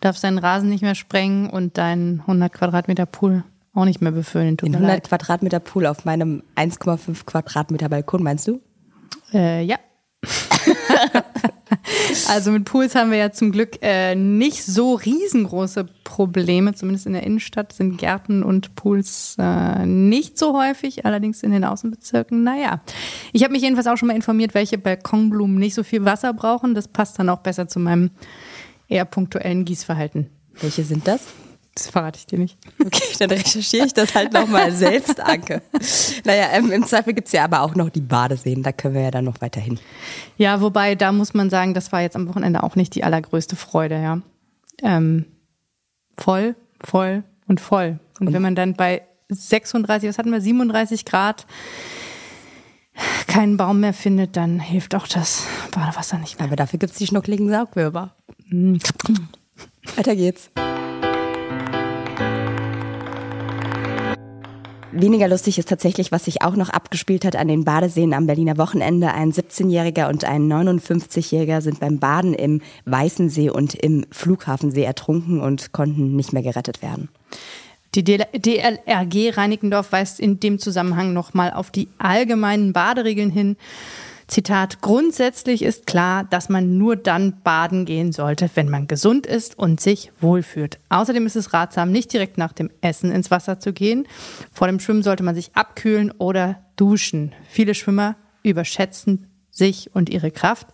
Darfst 0.00 0.22
deinen 0.22 0.38
Rasen 0.38 0.68
nicht 0.68 0.82
mehr 0.82 0.94
sprengen 0.94 1.50
und 1.50 1.78
deinen 1.78 2.20
100 2.20 2.52
Quadratmeter 2.52 3.06
Pool 3.06 3.42
auch 3.74 3.84
nicht 3.84 4.00
mehr 4.00 4.12
befüllen. 4.12 4.56
Den 4.56 4.74
100 4.74 5.04
Quadratmeter 5.08 5.58
Pool 5.58 5.86
auf 5.86 6.04
meinem 6.04 6.44
1,5 6.56 7.24
Quadratmeter 7.26 7.88
Balkon, 7.88 8.22
meinst 8.22 8.46
du? 8.46 8.60
Äh, 9.32 9.64
ja. 9.64 9.76
also 12.28 12.50
mit 12.50 12.64
Pools 12.64 12.94
haben 12.94 13.10
wir 13.10 13.18
ja 13.18 13.32
zum 13.32 13.52
Glück 13.52 13.78
äh, 13.82 14.14
nicht 14.14 14.64
so 14.64 14.94
riesengroße 14.94 15.86
Probleme. 16.04 16.74
Zumindest 16.74 17.06
in 17.06 17.12
der 17.12 17.22
Innenstadt 17.22 17.72
sind 17.72 17.98
Gärten 17.98 18.42
und 18.42 18.74
Pools 18.74 19.36
äh, 19.38 19.86
nicht 19.86 20.38
so 20.38 20.58
häufig, 20.58 21.06
allerdings 21.06 21.42
in 21.42 21.52
den 21.52 21.64
Außenbezirken. 21.64 22.42
Naja, 22.42 22.80
ich 23.32 23.44
habe 23.44 23.52
mich 23.52 23.62
jedenfalls 23.62 23.86
auch 23.86 23.96
schon 23.96 24.08
mal 24.08 24.16
informiert, 24.16 24.54
welche 24.54 24.78
Balkonblumen 24.78 25.58
nicht 25.58 25.74
so 25.74 25.82
viel 25.82 26.04
Wasser 26.04 26.32
brauchen. 26.32 26.74
Das 26.74 26.88
passt 26.88 27.18
dann 27.18 27.28
auch 27.28 27.40
besser 27.40 27.68
zu 27.68 27.78
meinem 27.78 28.10
eher 28.88 29.04
punktuellen 29.04 29.64
Gießverhalten. 29.64 30.28
Welche 30.60 30.84
sind 30.84 31.06
das? 31.06 31.26
Das 31.78 31.90
verrate 31.90 32.18
ich 32.18 32.26
dir 32.26 32.40
nicht. 32.40 32.58
Okay, 32.84 33.04
dann 33.20 33.30
recherchiere 33.30 33.86
ich 33.86 33.94
das 33.94 34.12
halt 34.14 34.32
nochmal 34.32 34.72
selbst, 34.72 35.20
Anke. 35.20 35.62
Naja, 36.24 36.48
ähm, 36.52 36.72
im 36.72 36.84
Zweifel 36.84 37.14
gibt 37.14 37.28
es 37.28 37.32
ja 37.32 37.44
aber 37.44 37.60
auch 37.60 37.76
noch 37.76 37.88
die 37.88 38.00
Badeseen, 38.00 38.64
da 38.64 38.72
können 38.72 38.94
wir 38.94 39.02
ja 39.02 39.10
dann 39.12 39.24
noch 39.24 39.40
weiterhin. 39.40 39.78
Ja, 40.36 40.60
wobei, 40.60 40.96
da 40.96 41.12
muss 41.12 41.34
man 41.34 41.50
sagen, 41.50 41.74
das 41.74 41.92
war 41.92 42.00
jetzt 42.00 42.16
am 42.16 42.28
Wochenende 42.28 42.64
auch 42.64 42.74
nicht 42.74 42.96
die 42.96 43.04
allergrößte 43.04 43.54
Freude, 43.54 44.02
ja. 44.02 44.20
Ähm, 44.82 45.26
voll, 46.16 46.56
voll 46.80 47.22
und 47.46 47.60
voll. 47.60 48.00
Und, 48.18 48.26
und 48.26 48.32
wenn 48.32 48.42
man 48.42 48.56
dann 48.56 48.74
bei 48.74 49.02
36, 49.28 50.08
was 50.08 50.18
hatten 50.18 50.32
wir, 50.32 50.40
37 50.40 51.04
Grad 51.04 51.46
keinen 53.28 53.56
Baum 53.56 53.78
mehr 53.80 53.94
findet, 53.94 54.36
dann 54.36 54.58
hilft 54.58 54.96
auch 54.96 55.06
das 55.06 55.46
Badewasser 55.70 56.18
nicht 56.18 56.40
mehr. 56.40 56.48
Aber 56.48 56.56
dafür 56.56 56.80
gibt 56.80 56.92
es 56.92 56.98
die 56.98 57.06
schnuckligen 57.06 57.48
Saugwürmer. 57.48 58.16
Weiter 59.94 60.16
geht's. 60.16 60.50
Weniger 64.92 65.28
lustig 65.28 65.58
ist 65.58 65.68
tatsächlich, 65.68 66.12
was 66.12 66.24
sich 66.24 66.40
auch 66.42 66.56
noch 66.56 66.70
abgespielt 66.70 67.26
hat 67.26 67.36
an 67.36 67.48
den 67.48 67.64
Badeseen 67.64 68.14
am 68.14 68.26
Berliner 68.26 68.56
Wochenende. 68.56 69.12
Ein 69.12 69.32
17-Jähriger 69.32 70.08
und 70.08 70.24
ein 70.24 70.50
59-Jähriger 70.50 71.60
sind 71.60 71.78
beim 71.78 71.98
Baden 71.98 72.32
im 72.32 72.62
Weißensee 72.86 73.50
und 73.50 73.74
im 73.74 74.06
Flughafensee 74.10 74.84
ertrunken 74.84 75.40
und 75.40 75.72
konnten 75.72 76.16
nicht 76.16 76.32
mehr 76.32 76.42
gerettet 76.42 76.80
werden. 76.80 77.10
Die 77.94 78.04
DLRG 78.04 79.36
Reinickendorf 79.36 79.92
weist 79.92 80.20
in 80.20 80.40
dem 80.40 80.58
Zusammenhang 80.58 81.12
nochmal 81.12 81.52
auf 81.52 81.70
die 81.70 81.88
allgemeinen 81.98 82.72
Baderegeln 82.72 83.30
hin. 83.30 83.56
Zitat, 84.28 84.82
grundsätzlich 84.82 85.62
ist 85.62 85.86
klar, 85.86 86.22
dass 86.22 86.50
man 86.50 86.76
nur 86.76 86.96
dann 86.96 87.40
baden 87.42 87.86
gehen 87.86 88.12
sollte, 88.12 88.50
wenn 88.54 88.68
man 88.68 88.86
gesund 88.86 89.26
ist 89.26 89.58
und 89.58 89.80
sich 89.80 90.12
wohlfühlt. 90.20 90.78
Außerdem 90.90 91.24
ist 91.24 91.34
es 91.34 91.54
ratsam, 91.54 91.90
nicht 91.90 92.12
direkt 92.12 92.36
nach 92.36 92.52
dem 92.52 92.70
Essen 92.82 93.10
ins 93.10 93.30
Wasser 93.30 93.58
zu 93.58 93.72
gehen. 93.72 94.06
Vor 94.52 94.66
dem 94.66 94.80
Schwimmen 94.80 95.02
sollte 95.02 95.22
man 95.22 95.34
sich 95.34 95.50
abkühlen 95.54 96.10
oder 96.10 96.62
duschen. 96.76 97.34
Viele 97.48 97.74
Schwimmer 97.74 98.16
überschätzen 98.42 99.28
sich 99.50 99.94
und 99.94 100.10
ihre 100.10 100.30
Kraft. 100.30 100.68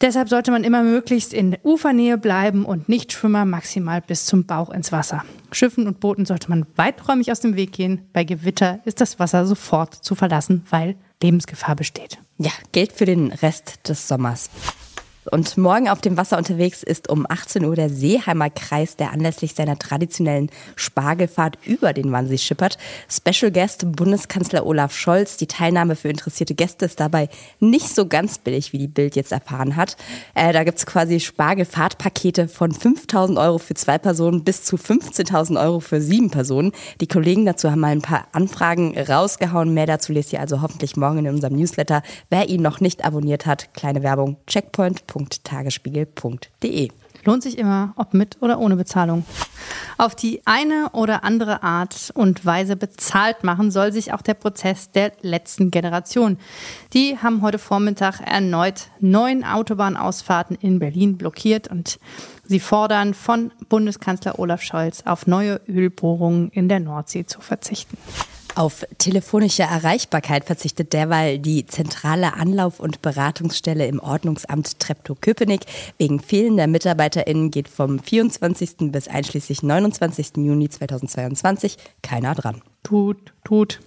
Deshalb 0.00 0.28
sollte 0.28 0.50
man 0.50 0.64
immer 0.64 0.82
möglichst 0.82 1.32
in 1.32 1.56
Ufernähe 1.62 2.18
bleiben 2.18 2.64
und 2.64 2.88
Nichtschwimmer 2.88 3.44
maximal 3.44 4.00
bis 4.00 4.26
zum 4.26 4.44
Bauch 4.44 4.70
ins 4.70 4.92
Wasser. 4.92 5.24
Schiffen 5.52 5.86
und 5.86 6.00
Booten 6.00 6.26
sollte 6.26 6.50
man 6.50 6.66
weiträumig 6.76 7.32
aus 7.32 7.40
dem 7.40 7.56
Weg 7.56 7.72
gehen. 7.72 8.08
Bei 8.12 8.24
Gewitter 8.24 8.80
ist 8.84 9.00
das 9.00 9.18
Wasser 9.18 9.46
sofort 9.46 9.94
zu 9.94 10.14
verlassen, 10.14 10.64
weil 10.70 10.96
Lebensgefahr 11.22 11.76
besteht. 11.76 12.18
Ja, 12.38 12.50
Geld 12.72 12.92
für 12.92 13.06
den 13.06 13.32
Rest 13.32 13.88
des 13.88 14.06
Sommers. 14.06 14.50
Und 15.30 15.56
morgen 15.56 15.88
auf 15.88 16.00
dem 16.00 16.16
Wasser 16.16 16.38
unterwegs 16.38 16.82
ist 16.82 17.08
um 17.08 17.26
18 17.28 17.64
Uhr 17.64 17.74
der 17.74 17.90
Seeheimer 17.90 18.50
Kreis, 18.50 18.96
der 18.96 19.12
anlässlich 19.12 19.54
seiner 19.54 19.78
traditionellen 19.78 20.50
Spargelfahrt 20.76 21.58
über 21.64 21.92
den 21.92 22.12
Wannsee 22.12 22.38
schippert. 22.38 22.78
Special 23.08 23.50
Guest 23.50 23.90
Bundeskanzler 23.92 24.66
Olaf 24.66 24.94
Scholz. 24.96 25.36
Die 25.36 25.46
Teilnahme 25.46 25.96
für 25.96 26.08
interessierte 26.08 26.54
Gäste 26.54 26.84
ist 26.86 27.00
dabei 27.00 27.28
nicht 27.60 27.94
so 27.94 28.06
ganz 28.06 28.38
billig, 28.38 28.72
wie 28.72 28.78
die 28.78 28.88
Bild 28.88 29.16
jetzt 29.16 29.32
erfahren 29.32 29.76
hat. 29.76 29.96
Äh, 30.34 30.52
da 30.52 30.64
gibt's 30.64 30.86
quasi 30.86 31.20
Spargelfahrtpakete 31.20 32.48
von 32.48 32.72
5.000 32.72 33.40
Euro 33.40 33.58
für 33.58 33.74
zwei 33.74 33.98
Personen 33.98 34.44
bis 34.44 34.64
zu 34.64 34.76
15.000 34.76 35.60
Euro 35.60 35.80
für 35.80 36.00
sieben 36.00 36.30
Personen. 36.30 36.72
Die 37.00 37.08
Kollegen 37.08 37.46
dazu 37.46 37.70
haben 37.70 37.80
mal 37.80 37.92
ein 37.92 38.02
paar 38.02 38.28
Anfragen 38.32 38.96
rausgehauen. 38.98 39.74
Mehr 39.74 39.86
dazu 39.86 40.12
lest 40.12 40.32
ihr 40.32 40.40
also 40.40 40.62
hoffentlich 40.62 40.96
morgen 40.96 41.18
in 41.18 41.28
unserem 41.28 41.56
Newsletter. 41.56 42.02
Wer 42.30 42.48
ihn 42.48 42.62
noch 42.62 42.80
nicht 42.80 43.04
abonniert 43.04 43.46
hat, 43.46 43.72
kleine 43.74 44.02
Werbung, 44.02 44.36
checkpoint 44.46 45.06
www.tagesspiegel.de. 45.16 46.90
Lohnt 47.24 47.42
sich 47.42 47.58
immer, 47.58 47.92
ob 47.96 48.14
mit 48.14 48.40
oder 48.40 48.60
ohne 48.60 48.76
Bezahlung. 48.76 49.24
Auf 49.98 50.14
die 50.14 50.42
eine 50.44 50.90
oder 50.92 51.24
andere 51.24 51.62
Art 51.64 52.12
und 52.14 52.44
Weise 52.44 52.76
bezahlt 52.76 53.42
machen 53.42 53.72
soll 53.72 53.92
sich 53.92 54.12
auch 54.12 54.22
der 54.22 54.34
Prozess 54.34 54.92
der 54.92 55.12
letzten 55.22 55.72
Generation. 55.72 56.38
Die 56.92 57.18
haben 57.18 57.42
heute 57.42 57.58
Vormittag 57.58 58.20
erneut 58.20 58.90
neun 59.00 59.42
Autobahnausfahrten 59.42 60.56
in 60.60 60.78
Berlin 60.78 61.16
blockiert 61.16 61.68
und 61.68 61.98
sie 62.44 62.60
fordern 62.60 63.12
von 63.12 63.50
Bundeskanzler 63.68 64.38
Olaf 64.38 64.62
Scholz 64.62 65.02
auf 65.04 65.26
neue 65.26 65.60
Ölbohrungen 65.66 66.50
in 66.50 66.68
der 66.68 66.80
Nordsee 66.80 67.26
zu 67.26 67.40
verzichten. 67.40 67.96
Auf 68.56 68.86
telefonische 68.96 69.64
Erreichbarkeit 69.64 70.46
verzichtet 70.46 70.94
derweil 70.94 71.38
die 71.38 71.66
zentrale 71.66 72.32
Anlauf- 72.32 72.80
und 72.80 73.02
Beratungsstelle 73.02 73.86
im 73.86 74.00
Ordnungsamt 74.00 74.80
Treptow-Köpenick. 74.80 75.66
Wegen 75.98 76.20
fehlender 76.20 76.66
MitarbeiterInnen 76.66 77.50
geht 77.50 77.68
vom 77.68 77.98
24. 77.98 78.90
bis 78.90 79.08
einschließlich 79.08 79.62
29. 79.62 80.38
Juni 80.38 80.70
2022 80.70 81.76
keiner 82.02 82.34
dran. 82.34 82.62
Tut, 82.82 83.18
tut. 83.44 83.80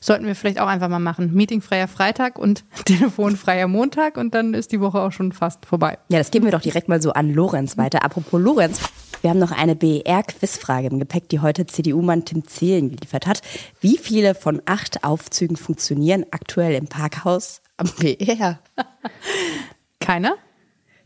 Sollten 0.00 0.26
wir 0.26 0.36
vielleicht 0.36 0.60
auch 0.60 0.68
einfach 0.68 0.88
mal 0.88 1.00
machen. 1.00 1.34
Meetingfreier 1.34 1.88
Freitag 1.88 2.38
und 2.38 2.62
telefonfreier 2.84 3.66
Montag 3.66 4.16
und 4.16 4.36
dann 4.36 4.54
ist 4.54 4.70
die 4.70 4.80
Woche 4.80 5.00
auch 5.00 5.10
schon 5.10 5.32
fast 5.32 5.66
vorbei. 5.66 5.98
Ja, 6.10 6.18
das 6.18 6.30
geben 6.30 6.44
wir 6.44 6.52
doch 6.52 6.60
direkt 6.60 6.86
mal 6.86 7.02
so 7.02 7.12
an 7.12 7.34
Lorenz 7.34 7.76
weiter. 7.76 8.04
Apropos 8.04 8.40
Lorenz. 8.40 8.78
Wir 9.22 9.30
haben 9.30 9.38
noch 9.38 9.52
eine 9.52 9.76
BER-Quizfrage 9.76 10.88
im 10.88 10.98
Gepäck, 10.98 11.28
die 11.28 11.38
heute 11.38 11.64
CDU-Mann 11.64 12.24
Tim 12.24 12.46
Zehlen 12.46 12.90
geliefert 12.90 13.28
hat. 13.28 13.40
Wie 13.80 13.96
viele 13.96 14.34
von 14.34 14.60
acht 14.66 15.04
Aufzügen 15.04 15.56
funktionieren 15.56 16.26
aktuell 16.32 16.74
im 16.74 16.88
Parkhaus 16.88 17.62
am 17.76 17.88
BER? 18.00 18.58
Keiner? 20.00 20.34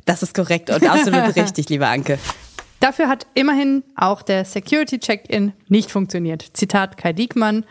Das 0.07 0.23
ist 0.23 0.35
korrekt 0.35 0.71
und 0.71 0.89
absolut 0.89 1.37
richtig, 1.37 1.69
liebe 1.69 1.87
Anke. 1.87 2.19
Dafür 2.81 3.09
hat 3.09 3.27
immerhin 3.35 3.83
auch 3.97 4.23
der 4.23 4.47
Security 4.47 4.99
Check-in 4.99 5.53
nicht 5.69 5.91
funktioniert. 5.91 6.43
Zitat 6.55 6.97
Kai 6.97 7.13
Diekmann. 7.13 7.67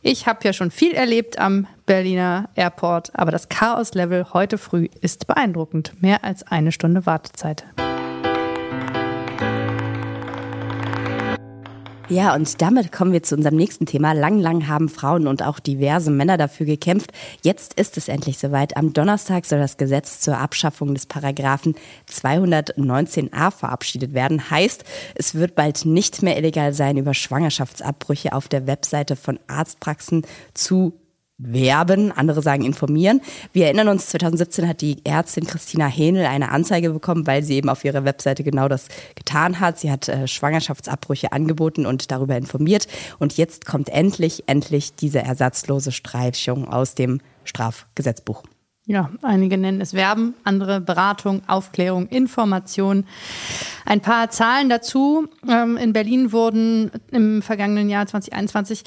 Ich 0.00 0.26
habe 0.26 0.40
ja 0.44 0.54
schon 0.54 0.70
viel 0.70 0.92
erlebt 0.92 1.38
am 1.38 1.66
Berliner 1.84 2.48
Airport, 2.54 3.14
aber 3.14 3.30
das 3.30 3.50
Chaos-Level 3.50 4.32
heute 4.32 4.56
früh 4.56 4.88
ist 5.02 5.26
beeindruckend. 5.26 5.92
Mehr 6.00 6.24
als 6.24 6.44
eine 6.44 6.72
Stunde 6.72 7.04
Wartezeit. 7.04 7.64
Ja, 12.12 12.34
und 12.34 12.60
damit 12.60 12.92
kommen 12.92 13.14
wir 13.14 13.22
zu 13.22 13.34
unserem 13.34 13.56
nächsten 13.56 13.86
Thema. 13.86 14.12
Lang, 14.12 14.38
lang 14.38 14.68
haben 14.68 14.90
Frauen 14.90 15.26
und 15.26 15.42
auch 15.42 15.58
diverse 15.58 16.10
Männer 16.10 16.36
dafür 16.36 16.66
gekämpft. 16.66 17.10
Jetzt 17.40 17.80
ist 17.80 17.96
es 17.96 18.08
endlich 18.08 18.36
soweit. 18.36 18.76
Am 18.76 18.92
Donnerstag 18.92 19.46
soll 19.46 19.60
das 19.60 19.78
Gesetz 19.78 20.20
zur 20.20 20.36
Abschaffung 20.36 20.92
des 20.92 21.06
Paragraphen 21.06 21.74
219a 22.10 23.50
verabschiedet 23.50 24.12
werden. 24.12 24.50
Heißt, 24.50 24.84
es 25.14 25.34
wird 25.36 25.54
bald 25.54 25.86
nicht 25.86 26.22
mehr 26.22 26.36
illegal 26.36 26.74
sein, 26.74 26.98
über 26.98 27.14
Schwangerschaftsabbrüche 27.14 28.34
auf 28.34 28.46
der 28.46 28.66
Webseite 28.66 29.16
von 29.16 29.40
Arztpraxen 29.46 30.26
zu 30.52 30.92
werben, 31.44 32.12
andere 32.12 32.42
sagen 32.42 32.64
informieren. 32.64 33.20
Wir 33.52 33.66
erinnern 33.66 33.88
uns, 33.88 34.06
2017 34.06 34.68
hat 34.68 34.80
die 34.80 34.98
Ärztin 35.04 35.46
Christina 35.46 35.86
Hähnel 35.86 36.26
eine 36.26 36.50
Anzeige 36.50 36.90
bekommen, 36.90 37.26
weil 37.26 37.42
sie 37.42 37.54
eben 37.54 37.68
auf 37.68 37.84
ihrer 37.84 38.04
Webseite 38.04 38.44
genau 38.44 38.68
das 38.68 38.88
getan 39.14 39.60
hat. 39.60 39.78
Sie 39.78 39.90
hat 39.90 40.08
äh, 40.08 40.26
Schwangerschaftsabbrüche 40.26 41.32
angeboten 41.32 41.86
und 41.86 42.10
darüber 42.10 42.36
informiert. 42.36 42.86
Und 43.18 43.36
jetzt 43.36 43.66
kommt 43.66 43.88
endlich, 43.88 44.44
endlich 44.46 44.94
diese 44.94 45.20
ersatzlose 45.20 45.92
Streichung 45.92 46.68
aus 46.68 46.94
dem 46.94 47.20
Strafgesetzbuch. 47.44 48.42
Ja, 48.86 49.10
einige 49.22 49.58
nennen 49.58 49.80
es 49.80 49.94
Werben, 49.94 50.34
andere 50.42 50.80
Beratung, 50.80 51.42
Aufklärung, 51.46 52.08
Information. 52.08 53.04
Ein 53.84 54.00
paar 54.00 54.30
Zahlen 54.30 54.68
dazu. 54.68 55.28
Ähm, 55.48 55.76
in 55.76 55.92
Berlin 55.92 56.32
wurden 56.32 56.90
im 57.12 57.42
vergangenen 57.42 57.88
Jahr 57.88 58.06
2021 58.06 58.82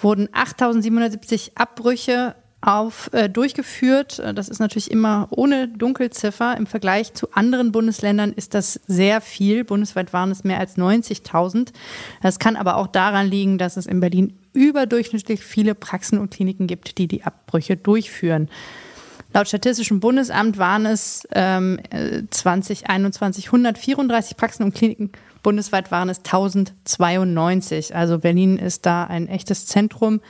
wurden 0.00 0.26
8.770 0.28 1.52
Abbrüche 1.54 2.34
auf, 2.60 3.08
äh, 3.12 3.28
durchgeführt. 3.28 4.20
Das 4.34 4.48
ist 4.48 4.58
natürlich 4.58 4.90
immer 4.90 5.28
ohne 5.30 5.68
Dunkelziffer. 5.68 6.56
Im 6.56 6.66
Vergleich 6.66 7.14
zu 7.14 7.30
anderen 7.32 7.70
Bundesländern 7.70 8.32
ist 8.32 8.52
das 8.52 8.80
sehr 8.88 9.20
viel. 9.20 9.62
Bundesweit 9.62 10.12
waren 10.12 10.32
es 10.32 10.42
mehr 10.42 10.58
als 10.58 10.76
90.000. 10.76 11.72
Das 12.20 12.40
kann 12.40 12.56
aber 12.56 12.76
auch 12.76 12.88
daran 12.88 13.28
liegen, 13.28 13.58
dass 13.58 13.76
es 13.76 13.86
in 13.86 14.00
Berlin 14.00 14.36
überdurchschnittlich 14.54 15.44
viele 15.44 15.76
Praxen 15.76 16.18
und 16.18 16.32
Kliniken 16.32 16.66
gibt, 16.66 16.98
die 16.98 17.06
die 17.06 17.22
Abbrüche 17.22 17.76
durchführen. 17.76 18.48
Laut 19.36 19.48
Statistischem 19.48 20.00
Bundesamt 20.00 20.56
waren 20.56 20.86
es 20.86 21.28
ähm, 21.34 21.78
2021 22.30 23.48
134 23.48 24.34
Praxen 24.34 24.62
und 24.62 24.74
Kliniken. 24.74 25.12
Bundesweit 25.42 25.90
waren 25.90 26.08
es 26.08 26.20
1092. 26.20 27.94
Also 27.94 28.18
Berlin 28.18 28.56
ist 28.56 28.86
da 28.86 29.04
ein 29.04 29.28
echtes 29.28 29.66
Zentrum. 29.66 30.22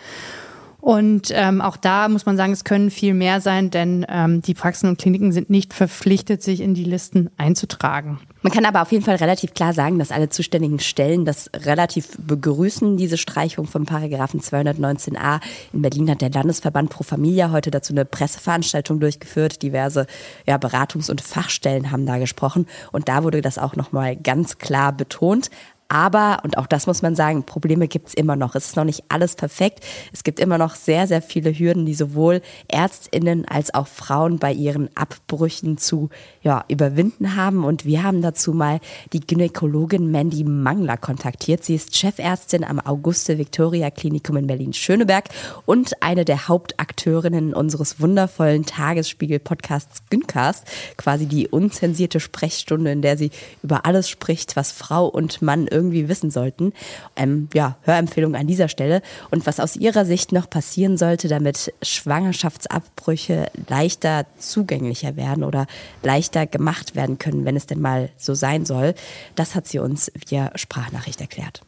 Und 0.86 1.32
ähm, 1.34 1.60
auch 1.62 1.76
da 1.76 2.08
muss 2.08 2.26
man 2.26 2.36
sagen, 2.36 2.52
es 2.52 2.62
können 2.62 2.92
viel 2.92 3.12
mehr 3.12 3.40
sein, 3.40 3.70
denn 3.70 4.06
ähm, 4.08 4.40
die 4.40 4.54
Praxen 4.54 4.88
und 4.88 5.00
Kliniken 5.00 5.32
sind 5.32 5.50
nicht 5.50 5.74
verpflichtet, 5.74 6.44
sich 6.44 6.60
in 6.60 6.74
die 6.74 6.84
Listen 6.84 7.28
einzutragen. 7.36 8.20
Man 8.42 8.52
kann 8.52 8.64
aber 8.64 8.82
auf 8.82 8.92
jeden 8.92 9.04
Fall 9.04 9.16
relativ 9.16 9.52
klar 9.52 9.72
sagen, 9.72 9.98
dass 9.98 10.12
alle 10.12 10.28
zuständigen 10.28 10.78
Stellen 10.78 11.24
das 11.24 11.50
relativ 11.52 12.16
begrüßen, 12.18 12.96
diese 12.96 13.16
Streichung 13.16 13.66
vom 13.66 13.84
Paragraphen 13.84 14.38
219a. 14.40 15.40
In 15.72 15.82
Berlin 15.82 16.08
hat 16.08 16.20
der 16.20 16.30
Landesverband 16.30 16.88
Pro 16.88 17.02
Familia 17.02 17.50
heute 17.50 17.72
dazu 17.72 17.92
eine 17.92 18.04
Presseveranstaltung 18.04 19.00
durchgeführt. 19.00 19.62
Diverse 19.62 20.06
ja, 20.46 20.54
Beratungs- 20.54 21.10
und 21.10 21.20
Fachstellen 21.20 21.90
haben 21.90 22.06
da 22.06 22.18
gesprochen. 22.18 22.66
Und 22.92 23.08
da 23.08 23.24
wurde 23.24 23.42
das 23.42 23.58
auch 23.58 23.74
nochmal 23.74 24.14
ganz 24.14 24.58
klar 24.58 24.92
betont. 24.92 25.50
Aber, 25.88 26.38
und 26.42 26.58
auch 26.58 26.66
das 26.66 26.86
muss 26.86 27.02
man 27.02 27.14
sagen, 27.14 27.44
Probleme 27.44 27.86
gibt's 27.86 28.12
immer 28.14 28.34
noch. 28.34 28.54
Es 28.54 28.66
ist 28.66 28.76
noch 28.76 28.84
nicht 28.84 29.04
alles 29.08 29.36
perfekt. 29.36 29.84
Es 30.12 30.24
gibt 30.24 30.40
immer 30.40 30.58
noch 30.58 30.74
sehr, 30.74 31.06
sehr 31.06 31.22
viele 31.22 31.56
Hürden, 31.56 31.86
die 31.86 31.94
sowohl 31.94 32.42
Ärztinnen 32.68 33.46
als 33.46 33.72
auch 33.72 33.86
Frauen 33.86 34.38
bei 34.38 34.52
ihren 34.52 34.88
Abbrüchen 34.96 35.78
zu 35.78 36.10
ja, 36.42 36.64
überwinden 36.68 37.36
haben. 37.36 37.64
Und 37.64 37.84
wir 37.84 38.02
haben 38.02 38.20
dazu 38.20 38.52
mal 38.52 38.80
die 39.12 39.20
Gynäkologin 39.20 40.10
Mandy 40.10 40.42
Mangler 40.42 40.96
kontaktiert. 40.96 41.64
Sie 41.64 41.76
ist 41.76 41.96
Chefärztin 41.96 42.64
am 42.64 42.80
Auguste 42.80 43.38
Victoria 43.38 43.90
Klinikum 43.90 44.36
in 44.36 44.46
Berlin-Schöneberg 44.48 45.28
und 45.66 46.02
eine 46.02 46.24
der 46.24 46.48
Hauptakteurinnen 46.48 47.54
unseres 47.54 48.00
wundervollen 48.00 48.66
Tagesspiegel-Podcasts 48.66 50.02
Gyncast. 50.10 50.64
Quasi 50.96 51.26
die 51.26 51.46
unzensierte 51.48 52.18
Sprechstunde, 52.18 52.90
in 52.90 53.02
der 53.02 53.16
sie 53.16 53.30
über 53.62 53.86
alles 53.86 54.08
spricht, 54.08 54.56
was 54.56 54.72
Frau 54.72 55.06
und 55.06 55.42
Mann 55.42 55.68
irgendwie 55.76 56.08
wissen 56.08 56.30
sollten. 56.30 56.72
Ähm, 57.14 57.48
ja, 57.54 57.76
Hörempfehlung 57.82 58.34
an 58.34 58.46
dieser 58.46 58.68
Stelle. 58.68 59.02
Und 59.30 59.46
was 59.46 59.60
aus 59.60 59.76
Ihrer 59.76 60.04
Sicht 60.04 60.32
noch 60.32 60.48
passieren 60.48 60.96
sollte, 60.96 61.28
damit 61.28 61.72
Schwangerschaftsabbrüche 61.82 63.46
leichter 63.68 64.26
zugänglicher 64.38 65.16
werden 65.16 65.44
oder 65.44 65.66
leichter 66.02 66.46
gemacht 66.46 66.96
werden 66.96 67.18
können, 67.18 67.44
wenn 67.44 67.56
es 67.56 67.66
denn 67.66 67.80
mal 67.80 68.10
so 68.16 68.34
sein 68.34 68.64
soll, 68.64 68.94
das 69.34 69.54
hat 69.54 69.66
sie 69.66 69.78
uns 69.78 70.10
via 70.28 70.50
Sprachnachricht 70.56 71.20
erklärt. 71.20 71.62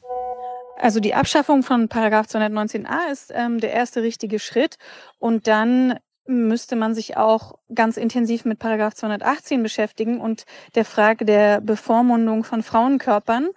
Also 0.80 1.00
die 1.00 1.14
Abschaffung 1.14 1.62
von 1.62 1.88
Paragraph 1.88 2.26
219a 2.26 3.10
ist 3.10 3.32
ähm, 3.34 3.58
der 3.58 3.72
erste 3.72 4.02
richtige 4.02 4.38
Schritt 4.38 4.76
und 5.18 5.48
dann 5.48 5.98
müsste 6.28 6.76
man 6.76 6.94
sich 6.94 7.16
auch 7.16 7.58
ganz 7.74 7.96
intensiv 7.96 8.44
mit 8.44 8.58
Paragraph 8.58 8.94
218 8.94 9.62
beschäftigen 9.62 10.20
und 10.20 10.44
der 10.74 10.84
Frage 10.84 11.24
der 11.24 11.60
Bevormundung 11.60 12.44
von 12.44 12.62
Frauenkörpern. 12.62 13.48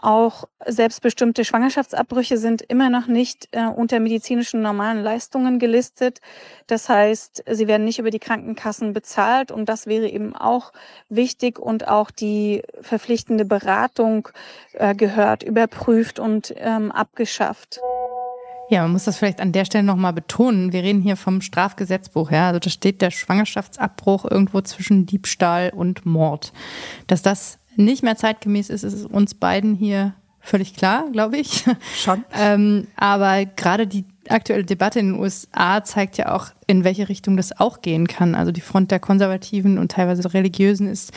Auch 0.00 0.44
selbstbestimmte 0.64 1.44
Schwangerschaftsabbrüche 1.44 2.38
sind 2.38 2.62
immer 2.62 2.88
noch 2.88 3.08
nicht 3.08 3.48
äh, 3.50 3.66
unter 3.66 3.98
medizinischen 3.98 4.62
normalen 4.62 5.02
Leistungen 5.02 5.58
gelistet. 5.58 6.20
Das 6.68 6.88
heißt, 6.88 7.42
sie 7.50 7.66
werden 7.66 7.84
nicht 7.84 7.98
über 7.98 8.10
die 8.10 8.20
Krankenkassen 8.20 8.92
bezahlt 8.92 9.50
und 9.50 9.68
das 9.68 9.88
wäre 9.88 10.08
eben 10.08 10.36
auch 10.36 10.72
wichtig 11.08 11.58
und 11.58 11.88
auch 11.88 12.12
die 12.12 12.62
verpflichtende 12.80 13.44
Beratung 13.44 14.28
äh, 14.74 14.94
gehört, 14.94 15.42
überprüft 15.42 16.20
und 16.20 16.54
ähm, 16.58 16.92
abgeschafft. 16.92 17.80
Ja, 18.70 18.82
man 18.82 18.92
muss 18.92 19.04
das 19.04 19.16
vielleicht 19.16 19.40
an 19.40 19.50
der 19.50 19.64
Stelle 19.64 19.82
nochmal 19.82 20.12
betonen. 20.12 20.72
Wir 20.72 20.84
reden 20.84 21.00
hier 21.00 21.16
vom 21.16 21.40
Strafgesetzbuch, 21.40 22.30
ja. 22.30 22.48
Also 22.48 22.60
da 22.60 22.70
steht 22.70 23.02
der 23.02 23.10
Schwangerschaftsabbruch 23.10 24.30
irgendwo 24.30 24.60
zwischen 24.60 25.06
Diebstahl 25.06 25.72
und 25.74 26.06
Mord. 26.06 26.52
Dass 27.06 27.22
das 27.22 27.58
nicht 27.78 28.02
mehr 28.02 28.16
zeitgemäß 28.16 28.70
ist, 28.70 28.82
ist 28.82 29.04
uns 29.06 29.34
beiden 29.34 29.74
hier 29.74 30.14
völlig 30.40 30.74
klar, 30.74 31.04
glaube 31.12 31.36
ich. 31.38 31.64
Schon. 31.96 32.24
ähm, 32.38 32.88
aber 32.96 33.44
gerade 33.44 33.86
die 33.86 34.04
aktuelle 34.28 34.64
Debatte 34.64 34.98
in 34.98 35.12
den 35.12 35.20
USA 35.20 35.82
zeigt 35.84 36.16
ja 36.18 36.34
auch, 36.34 36.48
in 36.66 36.84
welche 36.84 37.08
Richtung 37.08 37.36
das 37.36 37.58
auch 37.58 37.80
gehen 37.82 38.06
kann. 38.06 38.34
Also 38.34 38.52
die 38.52 38.60
Front 38.60 38.90
der 38.90 38.98
Konservativen 38.98 39.78
und 39.78 39.92
teilweise 39.92 40.32
Religiösen 40.34 40.88
ist 40.88 41.12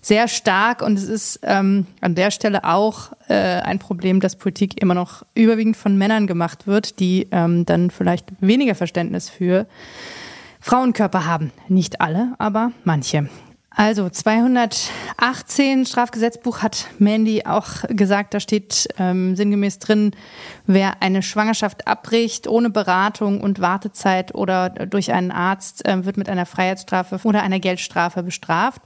sehr 0.00 0.28
stark 0.28 0.82
und 0.82 0.98
es 0.98 1.08
ist 1.08 1.40
ähm, 1.42 1.86
an 2.00 2.14
der 2.14 2.30
Stelle 2.30 2.64
auch 2.64 3.12
äh, 3.28 3.34
ein 3.34 3.78
Problem, 3.78 4.20
dass 4.20 4.36
Politik 4.36 4.80
immer 4.80 4.94
noch 4.94 5.24
überwiegend 5.34 5.76
von 5.76 5.98
Männern 5.98 6.26
gemacht 6.26 6.66
wird, 6.66 7.00
die 7.00 7.26
ähm, 7.32 7.66
dann 7.66 7.90
vielleicht 7.90 8.26
weniger 8.40 8.74
Verständnis 8.74 9.28
für 9.28 9.66
Frauenkörper 10.60 11.26
haben. 11.26 11.52
Nicht 11.68 12.00
alle, 12.00 12.34
aber 12.38 12.72
manche. 12.84 13.28
Also 13.78 14.08
218 14.08 15.84
Strafgesetzbuch 15.84 16.62
hat 16.62 16.86
Mandy 16.98 17.42
auch 17.44 17.84
gesagt, 17.90 18.32
da 18.32 18.40
steht 18.40 18.88
ähm, 18.98 19.36
sinngemäß 19.36 19.78
drin, 19.80 20.12
wer 20.66 21.02
eine 21.02 21.22
Schwangerschaft 21.22 21.86
abbricht 21.86 22.48
ohne 22.48 22.70
Beratung 22.70 23.42
und 23.42 23.60
Wartezeit 23.60 24.34
oder 24.34 24.70
durch 24.70 25.12
einen 25.12 25.30
Arzt, 25.30 25.86
äh, 25.86 26.06
wird 26.06 26.16
mit 26.16 26.30
einer 26.30 26.46
Freiheitsstrafe 26.46 27.20
oder 27.24 27.42
einer 27.42 27.60
Geldstrafe 27.60 28.22
bestraft. 28.22 28.80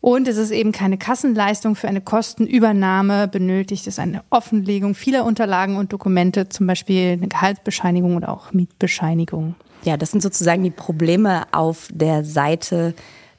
Und 0.00 0.26
es 0.26 0.38
ist 0.38 0.52
eben 0.52 0.72
keine 0.72 0.96
Kassenleistung 0.96 1.74
für 1.74 1.88
eine 1.88 2.00
Kostenübernahme 2.00 3.28
benötigt. 3.28 3.82
Es 3.82 3.94
ist 3.94 3.98
eine 3.98 4.22
Offenlegung 4.30 4.94
vieler 4.94 5.26
Unterlagen 5.26 5.76
und 5.76 5.92
Dokumente, 5.92 6.48
zum 6.48 6.66
Beispiel 6.66 7.12
eine 7.12 7.28
Gehaltsbescheinigung 7.28 8.16
oder 8.16 8.30
auch 8.30 8.54
Mietbescheinigung. 8.54 9.54
Ja, 9.82 9.98
das 9.98 10.12
sind 10.12 10.22
sozusagen 10.22 10.62
die 10.62 10.70
Probleme 10.70 11.42
auf 11.52 11.88
der 11.92 12.24
Seite 12.24 12.94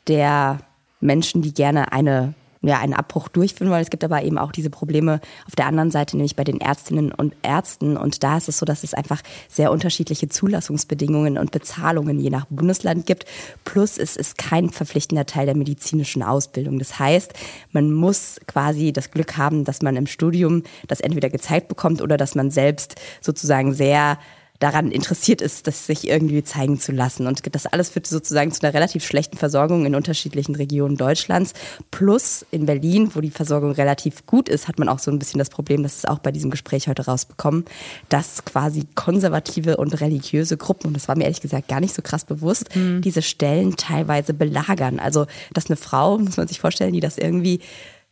der 0.09 0.59
Menschen, 0.99 1.41
die 1.41 1.53
gerne 1.53 1.91
eine 1.93 2.33
ja, 2.61 2.79
einen 2.79 2.93
Abbruch 2.93 3.29
durchführen 3.29 3.71
wollen. 3.71 3.81
Es 3.81 3.89
gibt 3.89 4.03
aber 4.03 4.23
eben 4.23 4.37
auch 4.37 4.51
diese 4.51 4.69
Probleme 4.69 5.21
auf 5.47 5.55
der 5.55 5.67
anderen 5.67 5.91
Seite, 5.91 6.17
nämlich 6.17 6.35
bei 6.35 6.43
den 6.43 6.59
Ärztinnen 6.59 7.11
und 7.11 7.33
Ärzten. 7.41 7.95
Und 7.95 8.21
da 8.23 8.37
ist 8.37 8.49
es 8.49 8.57
so, 8.57 8.65
dass 8.65 8.83
es 8.83 8.93
einfach 8.93 9.21
sehr 9.47 9.71
unterschiedliche 9.71 10.27
Zulassungsbedingungen 10.27 11.37
und 11.37 11.51
Bezahlungen 11.51 12.19
je 12.19 12.29
nach 12.29 12.45
Bundesland 12.49 13.05
gibt. 13.05 13.25
Plus 13.63 13.97
es 13.97 14.17
ist 14.17 14.37
kein 14.37 14.69
verpflichtender 14.69 15.25
Teil 15.25 15.45
der 15.45 15.55
medizinischen 15.55 16.21
Ausbildung. 16.21 16.79
Das 16.79 16.99
heißt, 16.99 17.33
man 17.71 17.93
muss 17.93 18.41
quasi 18.45 18.91
das 18.91 19.11
Glück 19.11 19.37
haben, 19.37 19.63
dass 19.63 19.81
man 19.81 19.95
im 19.95 20.07
Studium 20.07 20.63
das 20.87 20.99
entweder 20.99 21.29
gezeigt 21.29 21.69
bekommt 21.69 22.01
oder 22.01 22.17
dass 22.17 22.35
man 22.35 22.51
selbst 22.51 22.95
sozusagen 23.21 23.73
sehr 23.73 24.17
daran 24.59 24.91
interessiert 24.91 25.41
ist, 25.41 25.67
das 25.67 25.87
sich 25.87 26.07
irgendwie 26.07 26.43
zeigen 26.43 26.79
zu 26.79 26.91
lassen. 26.91 27.27
Und 27.27 27.41
das 27.55 27.65
alles 27.65 27.89
führt 27.89 28.07
sozusagen 28.07 28.51
zu 28.51 28.61
einer 28.61 28.73
relativ 28.73 29.05
schlechten 29.05 29.37
Versorgung 29.37 29.85
in 29.85 29.95
unterschiedlichen 29.95 30.55
Regionen 30.55 30.97
Deutschlands. 30.97 31.53
Plus 31.91 32.45
in 32.51 32.65
Berlin, 32.65 33.11
wo 33.13 33.21
die 33.21 33.31
Versorgung 33.31 33.71
relativ 33.71 34.25
gut 34.25 34.49
ist, 34.49 34.67
hat 34.67 34.77
man 34.77 34.89
auch 34.89 34.99
so 34.99 35.11
ein 35.11 35.19
bisschen 35.19 35.39
das 35.39 35.49
Problem, 35.49 35.81
dass 35.81 35.97
es 35.97 36.05
auch 36.05 36.19
bei 36.19 36.31
diesem 36.31 36.51
Gespräch 36.51 36.87
heute 36.89 37.05
rausbekommen, 37.05 37.65
dass 38.09 38.43
quasi 38.43 38.85
konservative 38.95 39.77
und 39.77 39.99
religiöse 40.01 40.57
Gruppen, 40.57 40.87
und 40.87 40.93
das 40.93 41.07
war 41.07 41.17
mir 41.17 41.23
ehrlich 41.23 41.41
gesagt 41.41 41.69
gar 41.69 41.79
nicht 41.79 41.95
so 41.95 42.01
krass 42.01 42.25
bewusst, 42.25 42.75
mhm. 42.75 43.01
diese 43.01 43.21
Stellen 43.21 43.77
teilweise 43.77 44.33
belagern. 44.33 44.99
Also, 44.99 45.25
dass 45.53 45.67
eine 45.67 45.77
Frau, 45.77 46.17
muss 46.17 46.37
man 46.37 46.47
sich 46.47 46.59
vorstellen, 46.59 46.93
die 46.93 46.99
das 46.99 47.17
irgendwie 47.17 47.61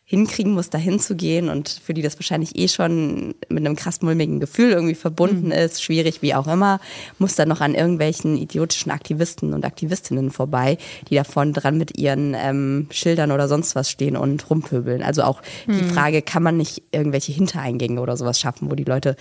hinkriegen 0.10 0.54
muss, 0.54 0.70
da 0.70 0.78
hinzugehen 0.78 1.50
und 1.50 1.68
für 1.84 1.94
die 1.94 2.02
das 2.02 2.16
wahrscheinlich 2.16 2.58
eh 2.58 2.70
schon 2.70 3.36
mit 3.50 3.66
einem 3.66 3.76
krass 3.76 4.02
mulmigen 4.02 4.40
Gefühl 4.40 4.72
irgendwie 4.72 4.96
verbunden 4.96 5.48
mhm. 5.48 5.52
ist, 5.52 5.84
schwierig 5.84 6.22
wie 6.22 6.34
auch 6.34 6.48
immer, 6.48 6.80
muss 7.20 7.36
dann 7.36 7.50
noch 7.50 7.60
an 7.60 7.76
irgendwelchen 7.76 8.38
idiotischen 8.38 8.90
Aktivisten 8.90 9.54
und 9.54 9.66
Aktivistinnen 9.66 10.32
vorbei, 10.32 10.78
die 11.10 11.16
davon 11.16 11.52
dran 11.52 11.78
mit 11.78 11.98
ihren 12.00 12.34
ähm, 12.36 12.88
Schildern 12.90 13.34
oder 13.34 13.50
sonst 13.50 13.76
was 13.76 13.92
stehen 13.92 14.16
und 14.16 14.50
rumpöbeln. 14.50 15.04
Also 15.04 15.24
auch 15.24 15.42
mhm. 15.68 15.78
die 15.78 15.84
Frage, 15.84 16.22
kann 16.22 16.42
man 16.42 16.56
nicht 16.56 16.84
irgendwelche 16.94 17.34
Hintereingänge 17.34 18.00
oder 18.00 18.16
sowas 18.16 18.40
schaffen, 18.40 18.72
wo 18.72 18.76
die 18.76 18.86
Leute 18.86 19.18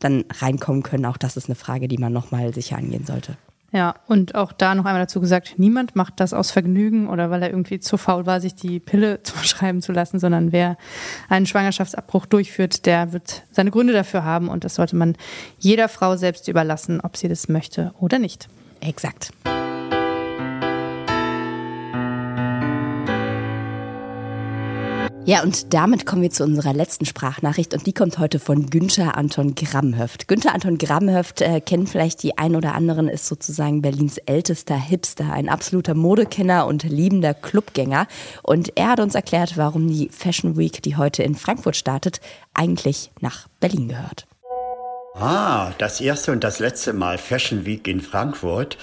dann 0.00 0.26
reinkommen 0.30 0.82
können, 0.82 1.06
auch 1.06 1.16
das 1.16 1.38
ist 1.38 1.48
eine 1.48 1.56
Frage, 1.56 1.88
die 1.88 1.96
man 1.96 2.12
nochmal 2.12 2.52
sicher 2.52 2.76
angehen 2.76 3.06
sollte. 3.06 3.38
Ja, 3.72 3.96
und 4.06 4.34
auch 4.34 4.52
da 4.52 4.74
noch 4.74 4.84
einmal 4.84 5.02
dazu 5.02 5.20
gesagt, 5.20 5.54
niemand 5.58 5.96
macht 5.96 6.20
das 6.20 6.32
aus 6.32 6.50
Vergnügen 6.50 7.08
oder 7.08 7.30
weil 7.30 7.42
er 7.42 7.50
irgendwie 7.50 7.80
zu 7.80 7.96
faul 7.96 8.24
war, 8.24 8.40
sich 8.40 8.54
die 8.54 8.80
Pille 8.80 9.22
zuschreiben 9.22 9.82
zu 9.82 9.92
lassen, 9.92 10.18
sondern 10.18 10.52
wer 10.52 10.76
einen 11.28 11.46
Schwangerschaftsabbruch 11.46 12.26
durchführt, 12.26 12.86
der 12.86 13.12
wird 13.12 13.44
seine 13.50 13.70
Gründe 13.70 13.92
dafür 13.92 14.24
haben 14.24 14.48
und 14.48 14.64
das 14.64 14.76
sollte 14.76 14.96
man 14.96 15.16
jeder 15.58 15.88
Frau 15.88 16.16
selbst 16.16 16.48
überlassen, 16.48 17.00
ob 17.00 17.16
sie 17.16 17.28
das 17.28 17.48
möchte 17.48 17.92
oder 17.98 18.18
nicht. 18.18 18.48
Exakt. 18.80 19.32
Ja, 25.26 25.42
und 25.42 25.74
damit 25.74 26.06
kommen 26.06 26.22
wir 26.22 26.30
zu 26.30 26.44
unserer 26.44 26.72
letzten 26.72 27.04
Sprachnachricht 27.04 27.74
und 27.74 27.84
die 27.84 27.92
kommt 27.92 28.20
heute 28.20 28.38
von 28.38 28.70
Günther 28.70 29.18
Anton 29.18 29.56
Grammhöft. 29.56 30.28
Günther 30.28 30.54
Anton 30.54 30.78
Grammhöft 30.78 31.40
äh, 31.40 31.60
kennen 31.60 31.88
vielleicht 31.88 32.22
die 32.22 32.38
ein 32.38 32.54
oder 32.54 32.76
anderen, 32.76 33.08
ist 33.08 33.26
sozusagen 33.26 33.82
Berlins 33.82 34.18
ältester 34.18 34.76
Hipster, 34.76 35.32
ein 35.32 35.48
absoluter 35.48 35.94
Modekenner 35.94 36.68
und 36.68 36.84
liebender 36.84 37.34
Clubgänger. 37.34 38.06
Und 38.44 38.76
er 38.76 38.90
hat 38.90 39.00
uns 39.00 39.16
erklärt, 39.16 39.56
warum 39.56 39.88
die 39.88 40.10
Fashion 40.10 40.56
Week, 40.56 40.80
die 40.80 40.94
heute 40.94 41.24
in 41.24 41.34
Frankfurt 41.34 41.74
startet, 41.74 42.20
eigentlich 42.54 43.10
nach 43.20 43.48
Berlin 43.58 43.88
gehört. 43.88 44.28
Ah, 45.16 45.72
das 45.78 46.00
erste 46.00 46.30
und 46.30 46.44
das 46.44 46.60
letzte 46.60 46.92
Mal 46.92 47.18
Fashion 47.18 47.66
Week 47.66 47.88
in 47.88 48.00
Frankfurt. 48.00 48.78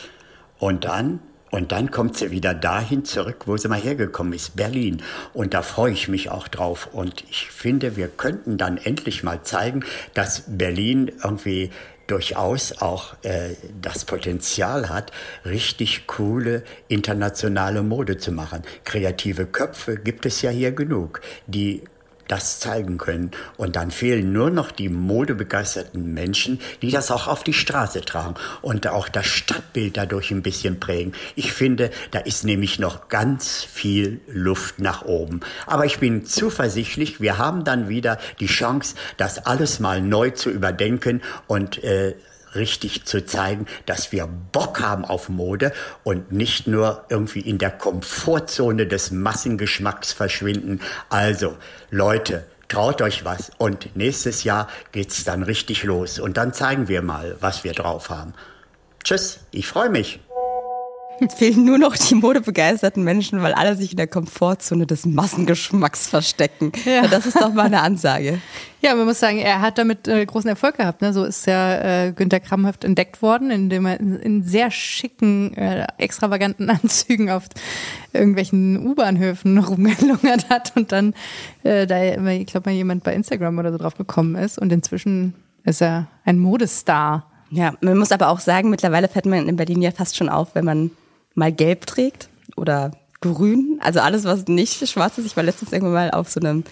Und 0.59 0.83
dann 0.83 1.21
und 1.53 1.71
dann 1.71 1.91
kommt 1.91 2.17
sie 2.17 2.31
wieder 2.31 2.55
dahin 2.55 3.05
zurück, 3.05 3.43
wo 3.45 3.57
sie 3.57 3.67
mal 3.67 3.79
hergekommen 3.79 4.33
ist, 4.33 4.55
Berlin. 4.55 5.03
Und 5.35 5.53
da 5.53 5.61
freue 5.61 5.91
ich 5.91 6.07
mich 6.07 6.31
auch 6.31 6.47
drauf. 6.47 6.89
Und 6.91 7.23
ich 7.29 7.51
finde, 7.51 7.95
wir 7.95 8.07
könnten 8.07 8.57
dann 8.57 8.77
endlich 8.77 9.21
mal 9.21 9.43
zeigen, 9.43 9.85
dass 10.15 10.45
Berlin 10.47 11.11
irgendwie 11.23 11.69
durchaus 12.07 12.81
auch 12.81 13.13
äh, 13.21 13.51
das 13.79 14.03
Potenzial 14.05 14.89
hat, 14.89 15.11
richtig 15.45 16.07
coole 16.07 16.63
internationale 16.87 17.83
Mode 17.83 18.17
zu 18.17 18.31
machen. 18.31 18.63
Kreative 18.83 19.45
Köpfe 19.45 19.97
gibt 19.97 20.25
es 20.25 20.41
ja 20.41 20.49
hier 20.49 20.71
genug, 20.71 21.21
die 21.45 21.83
das 22.27 22.59
zeigen 22.59 22.97
können. 22.97 23.31
Und 23.57 23.75
dann 23.75 23.91
fehlen 23.91 24.33
nur 24.33 24.49
noch 24.49 24.71
die 24.71 24.89
modebegeisterten 24.89 26.13
Menschen, 26.13 26.59
die 26.81 26.91
das 26.91 27.11
auch 27.11 27.27
auf 27.27 27.43
die 27.43 27.53
Straße 27.53 28.01
tragen 28.01 28.35
und 28.61 28.87
auch 28.87 29.09
das 29.09 29.25
Stadtbild 29.25 29.97
dadurch 29.97 30.31
ein 30.31 30.41
bisschen 30.41 30.79
prägen. 30.79 31.13
Ich 31.35 31.53
finde, 31.53 31.91
da 32.11 32.19
ist 32.19 32.43
nämlich 32.43 32.79
noch 32.79 33.09
ganz 33.09 33.63
viel 33.63 34.21
Luft 34.27 34.79
nach 34.79 35.03
oben. 35.03 35.41
Aber 35.65 35.85
ich 35.85 35.99
bin 35.99 36.25
zuversichtlich, 36.25 37.21
wir 37.21 37.37
haben 37.37 37.63
dann 37.63 37.89
wieder 37.89 38.19
die 38.39 38.47
Chance, 38.47 38.95
das 39.17 39.45
alles 39.45 39.79
mal 39.79 40.01
neu 40.01 40.31
zu 40.31 40.49
überdenken 40.49 41.21
und 41.47 41.83
äh, 41.83 42.15
richtig 42.55 43.05
zu 43.05 43.25
zeigen, 43.25 43.67
dass 43.85 44.11
wir 44.11 44.27
Bock 44.27 44.79
haben 44.79 45.05
auf 45.05 45.29
Mode 45.29 45.73
und 46.03 46.31
nicht 46.31 46.67
nur 46.67 47.05
irgendwie 47.09 47.41
in 47.41 47.57
der 47.57 47.71
Komfortzone 47.71 48.87
des 48.87 49.11
Massengeschmacks 49.11 50.13
verschwinden. 50.13 50.81
Also, 51.09 51.57
Leute, 51.89 52.45
traut 52.67 53.01
euch 53.01 53.25
was 53.25 53.51
und 53.57 53.95
nächstes 53.95 54.43
Jahr 54.43 54.67
geht's 54.91 55.23
dann 55.23 55.43
richtig 55.43 55.83
los 55.83 56.19
und 56.19 56.37
dann 56.37 56.53
zeigen 56.53 56.87
wir 56.87 57.01
mal, 57.01 57.37
was 57.39 57.63
wir 57.63 57.73
drauf 57.73 58.09
haben. 58.09 58.33
Tschüss, 59.03 59.39
ich 59.51 59.67
freue 59.67 59.89
mich. 59.89 60.19
Fehlen 61.37 61.65
nur 61.65 61.77
noch 61.77 61.95
die 61.95 62.15
modebegeisterten 62.15 63.03
Menschen, 63.03 63.41
weil 63.41 63.53
alle 63.53 63.75
sich 63.75 63.91
in 63.91 63.97
der 63.97 64.07
Komfortzone 64.07 64.85
des 64.85 65.05
Massengeschmacks 65.05 66.07
verstecken. 66.07 66.71
Ja. 66.85 67.07
Das 67.07 67.25
ist 67.25 67.39
doch 67.39 67.53
mal 67.53 67.65
eine 67.65 67.81
Ansage. 67.81 68.39
Ja, 68.85 68.95
man 68.95 69.05
muss 69.05 69.21
sagen, 69.21 69.37
er 69.37 69.61
hat 69.61 69.77
damit 69.77 70.09
äh, 70.09 70.25
großen 70.25 70.49
Erfolg 70.49 70.75
gehabt. 70.75 71.01
Ne? 71.01 71.13
So 71.13 71.23
ist 71.23 71.47
ja 71.47 72.07
äh, 72.07 72.11
Günter 72.11 72.41
Kramhöft 72.41 72.83
entdeckt 72.83 73.21
worden, 73.21 73.49
indem 73.49 73.85
er 73.85 73.97
in, 73.97 74.17
in 74.17 74.43
sehr 74.43 74.71
schicken, 74.71 75.53
äh, 75.53 75.87
extravaganten 75.97 76.69
Anzügen 76.69 77.29
auf 77.29 77.45
irgendwelchen 78.11 78.85
U-Bahnhöfen 78.85 79.57
rumgelungert 79.57 80.49
hat 80.49 80.73
und 80.75 80.91
dann 80.91 81.13
äh, 81.63 81.87
da, 81.87 82.03
ich 82.03 82.47
glaube 82.47 82.69
mal 82.69 82.75
jemand 82.75 83.05
bei 83.05 83.13
Instagram 83.13 83.57
oder 83.57 83.71
so 83.71 83.77
drauf 83.77 83.95
gekommen 83.95 84.35
ist 84.35 84.59
und 84.59 84.73
inzwischen 84.73 85.33
ist 85.63 85.81
er 85.81 86.07
ein 86.25 86.37
Modestar. 86.37 87.31
Ja, 87.51 87.75
man 87.79 87.97
muss 87.97 88.11
aber 88.11 88.27
auch 88.27 88.41
sagen, 88.41 88.69
mittlerweile 88.69 89.07
fällt 89.07 89.27
man 89.27 89.47
in 89.47 89.55
Berlin 89.55 89.81
ja 89.81 89.91
fast 89.91 90.17
schon 90.17 90.27
auf, 90.27 90.55
wenn 90.55 90.65
man 90.65 90.91
mal 91.35 91.51
gelb 91.51 91.85
trägt 91.85 92.29
oder 92.55 92.91
grün. 93.21 93.79
Also 93.81 93.99
alles, 93.99 94.23
was 94.25 94.47
nicht 94.47 94.87
schwarz 94.89 95.17
ist. 95.17 95.25
Ich 95.25 95.35
war 95.37 95.43
letztens 95.43 95.71
irgendwann 95.71 95.93
mal 95.93 96.11
auf 96.11 96.29
so 96.29 96.39
einem 96.39 96.63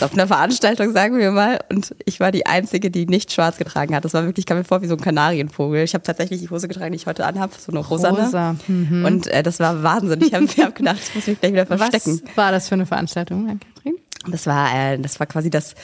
auf 0.00 0.12
einer 0.12 0.26
Veranstaltung, 0.26 0.92
sagen 0.92 1.18
wir 1.18 1.30
mal, 1.30 1.58
und 1.70 1.94
ich 2.04 2.20
war 2.20 2.30
die 2.30 2.46
Einzige, 2.46 2.90
die 2.90 3.06
nicht 3.06 3.32
schwarz 3.32 3.56
getragen 3.56 3.96
hat. 3.96 4.04
Das 4.04 4.14
war 4.14 4.24
wirklich, 4.24 4.46
kam 4.46 4.58
mir 4.58 4.64
vor 4.64 4.82
wie 4.82 4.86
so 4.86 4.94
ein 4.94 5.00
Kanarienvogel. 5.00 5.82
Ich 5.82 5.94
habe 5.94 6.04
tatsächlich 6.04 6.40
die 6.40 6.50
Hose 6.50 6.68
getragen, 6.68 6.92
die 6.92 6.96
ich 6.96 7.06
heute 7.06 7.26
anhabe, 7.26 7.54
so 7.58 7.72
eine 7.72 7.80
rosane. 7.80 8.24
Rosa. 8.24 8.56
Mhm. 8.68 9.04
Und 9.04 9.26
äh, 9.28 9.42
das 9.42 9.58
war 9.60 9.82
Wahnsinn. 9.82 10.20
Ich 10.22 10.34
habe 10.34 10.46
hab 10.46 10.74
gedacht, 10.76 10.98
ich 11.02 11.14
muss 11.14 11.26
mich 11.26 11.40
gleich 11.40 11.52
wieder 11.52 11.66
verstecken. 11.66 12.20
Was 12.24 12.36
war 12.36 12.52
das 12.52 12.68
für 12.68 12.74
eine 12.74 12.86
Veranstaltung, 12.86 13.46
Katrin? 13.74 13.96
Das 14.28 14.46
war, 14.46 14.74
äh, 14.74 14.98
das 14.98 15.18
war 15.18 15.26
quasi 15.26 15.50
das 15.50 15.74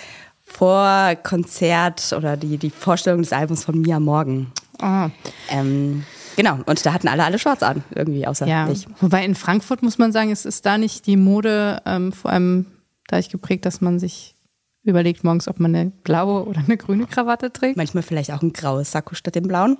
Vorkonzert 0.44 2.12
oder 2.16 2.36
die, 2.36 2.58
die 2.58 2.70
Vorstellung 2.70 3.22
des 3.22 3.32
Albums 3.32 3.64
von 3.64 3.80
Mia 3.80 3.98
Morgan. 3.98 4.52
Oh. 4.82 5.08
Ähm, 5.50 6.04
Genau, 6.36 6.58
und 6.66 6.84
da 6.84 6.92
hatten 6.92 7.08
alle 7.08 7.24
alle 7.24 7.38
schwarz 7.38 7.62
an, 7.62 7.82
irgendwie, 7.94 8.26
außer 8.26 8.46
ja. 8.46 8.68
ich. 8.68 8.86
Wobei 9.00 9.24
in 9.24 9.34
Frankfurt 9.34 9.82
muss 9.82 9.98
man 9.98 10.12
sagen, 10.12 10.30
es 10.30 10.44
ist 10.44 10.66
da 10.66 10.78
nicht 10.78 11.06
die 11.06 11.16
Mode 11.16 11.80
ähm, 11.86 12.12
vor 12.12 12.30
allem 12.30 12.66
dadurch 13.08 13.28
geprägt, 13.28 13.66
dass 13.66 13.80
man 13.80 13.98
sich 13.98 14.34
überlegt 14.82 15.24
morgens, 15.24 15.48
ob 15.48 15.60
man 15.60 15.74
eine 15.74 15.90
blaue 15.90 16.44
oder 16.46 16.60
eine 16.60 16.76
grüne 16.76 17.06
Krawatte 17.06 17.52
trägt. 17.52 17.76
Manchmal 17.76 18.02
vielleicht 18.02 18.30
auch 18.32 18.42
ein 18.42 18.52
graues 18.52 18.92
Sakko 18.92 19.14
statt 19.14 19.34
dem 19.34 19.48
blauen. 19.48 19.78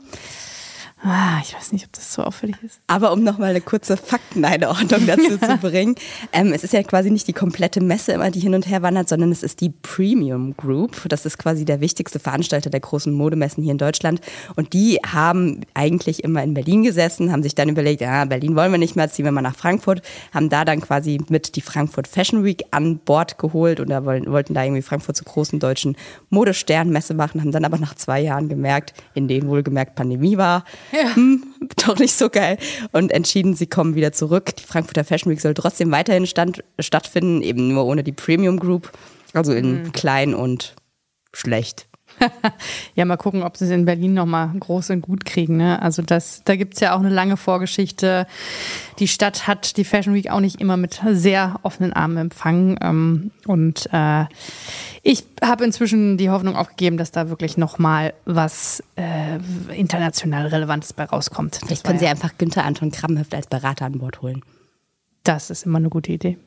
Ah, 1.07 1.39
ich 1.43 1.55
weiß 1.55 1.73
nicht, 1.73 1.85
ob 1.85 1.93
das 1.93 2.15
so 2.15 2.23
auffällig 2.23 2.57
ist. 2.63 2.81
Aber 2.87 3.13
um 3.13 3.23
nochmal 3.23 3.51
eine 3.51 3.61
kurze 3.61 3.99
Fakteneinordnung 3.99 5.07
dazu 5.07 5.37
zu 5.37 5.59
bringen. 5.59 5.97
Ähm, 6.33 6.55
es 6.55 6.65
ist 6.65 6.73
ja 6.73 6.83
quasi 6.83 7.11
nicht 7.11 7.29
die 7.29 7.35
komplette 7.35 7.83
Messe 7.83 8.13
immer, 8.13 8.31
die 8.31 8.41
hin 8.41 8.55
und 8.55 8.67
her 8.67 8.81
wandert, 8.81 9.11
sondern 9.11 9.31
es 9.31 9.43
ist 9.43 9.61
die 9.61 9.69
Premium 9.69 10.57
Group. 10.57 11.07
Das 11.11 11.27
ist 11.27 11.37
quasi 11.37 11.67
der 11.67 11.83
wichtigste 11.83 12.19
Veranstalter 12.19 12.71
der 12.71 12.81
großen 12.81 13.13
Modemessen 13.13 13.63
hier 13.63 13.73
in 13.73 13.79
Deutschland. 13.79 14.23
Und 14.57 14.73
die 14.73 14.99
haben 15.07 15.61
eigentlich 15.75 16.25
immer 16.25 16.43
in 16.43 16.55
Berlin 16.55 16.85
gesessen, 16.85 17.31
haben 17.31 17.43
sich 17.43 17.55
dann 17.55 17.69
überlegt, 17.69 18.01
ja, 18.01 18.25
Berlin 18.25 18.57
wollen 18.57 18.73
wir 18.73 18.79
nicht 18.79 18.97
mehr, 18.97 19.11
ziehen 19.11 19.27
wir 19.27 19.33
mal 19.33 19.43
nach 19.43 19.57
Frankfurt, 19.57 20.01
haben 20.33 20.49
da 20.49 20.65
dann 20.65 20.81
quasi 20.81 21.21
mit 21.29 21.55
die 21.57 21.61
Frankfurt 21.61 22.09
Fashion 22.09 22.45
Week 22.45 22.63
an 22.71 22.97
Bord 22.97 23.37
geholt 23.37 23.79
und 23.79 23.91
da 23.91 24.07
wollten, 24.07 24.33
wollten 24.33 24.55
da 24.55 24.65
irgendwie 24.65 24.81
Frankfurt 24.81 25.17
zur 25.17 25.27
großen 25.27 25.59
deutschen 25.59 25.99
Modesternmesse 26.31 27.13
machen, 27.13 27.43
haben 27.43 27.53
dann 27.53 27.67
aber 27.67 27.77
nach 27.77 27.95
zwei 27.95 28.21
Jahren 28.21 28.49
gemerkt, 28.49 28.95
in 29.13 29.29
denen 29.29 29.49
wohlgemerkt 29.49 29.97
Pandemie 29.97 30.39
war, 30.39 30.65
ja. 30.95 31.15
hm, 31.15 31.43
doch 31.87 31.99
nicht 31.99 32.15
so 32.15 32.29
geil. 32.29 32.59
Und 32.93 33.13
entschieden, 33.13 33.55
sie 33.55 33.67
kommen 33.67 33.95
wieder 33.95 34.13
zurück. 34.13 34.55
Die 34.57 34.65
Frankfurter 34.65 35.05
Fashion 35.05 35.33
Week 35.33 35.41
soll 35.41 35.55
trotzdem 35.55 35.91
weiterhin 35.91 36.27
stand, 36.27 36.63
stattfinden, 36.79 37.43
eben 37.43 37.69
nur 37.69 37.85
ohne 37.87 38.03
die 38.03 38.13
Premium 38.13 38.59
Group. 38.59 38.91
Also 39.33 39.53
in 39.53 39.83
mhm. 39.83 39.93
klein 39.93 40.35
und 40.35 40.77
schlecht. 41.33 41.89
ja, 42.95 43.05
mal 43.05 43.17
gucken, 43.17 43.43
ob 43.43 43.57
sie 43.57 43.65
es 43.65 43.71
in 43.71 43.85
Berlin 43.85 44.15
nochmal 44.15 44.51
groß 44.59 44.91
und 44.91 45.03
gut 45.03 45.25
kriegen. 45.25 45.57
Ne? 45.57 45.81
Also 45.81 46.03
das, 46.03 46.43
da 46.45 46.57
gibt's 46.57 46.81
ja 46.81 46.95
auch 46.95 47.01
eine 47.01 47.09
lange 47.09 47.37
Vorgeschichte. 47.37 48.27
Die 48.99 49.09
Stadt 49.09 49.47
hat 49.47 49.77
die 49.77 49.85
Fashion 49.85 50.15
Week 50.15 50.31
auch 50.31 50.41
nicht 50.41 50.61
immer 50.61 50.77
mit 50.77 51.01
sehr 51.11 51.59
offenen 51.63 51.93
Armen 51.93 52.17
empfangen. 52.17 52.79
Ähm, 52.81 53.31
und 53.47 53.89
äh, 53.93 54.25
ich 55.03 55.25
habe 55.43 55.65
inzwischen 55.65 56.17
die 56.17 56.31
Hoffnung 56.31 56.57
aufgegeben, 56.57 56.97
dass 56.97 57.11
da 57.11 57.29
wirklich 57.29 57.57
nochmal 57.57 58.15
was 58.25 58.83
äh, 58.97 59.39
international 59.75 60.47
Relevantes 60.47 60.93
bei 60.93 61.05
rauskommt. 61.05 61.61
Vielleicht 61.65 61.85
können 61.85 61.99
Sie 61.99 62.05
ja 62.05 62.11
einfach 62.11 62.39
Günther 62.39 62.65
Anton 62.65 62.91
Kramhöft 62.91 63.35
als 63.35 63.47
Berater 63.47 63.87
an 63.87 63.99
Bord 63.99 64.23
holen. 64.23 64.43
Das 65.25 65.51
ist 65.51 65.67
immer 65.67 65.79
eine 65.79 65.89
gute 65.89 66.13
Idee. 66.13 66.39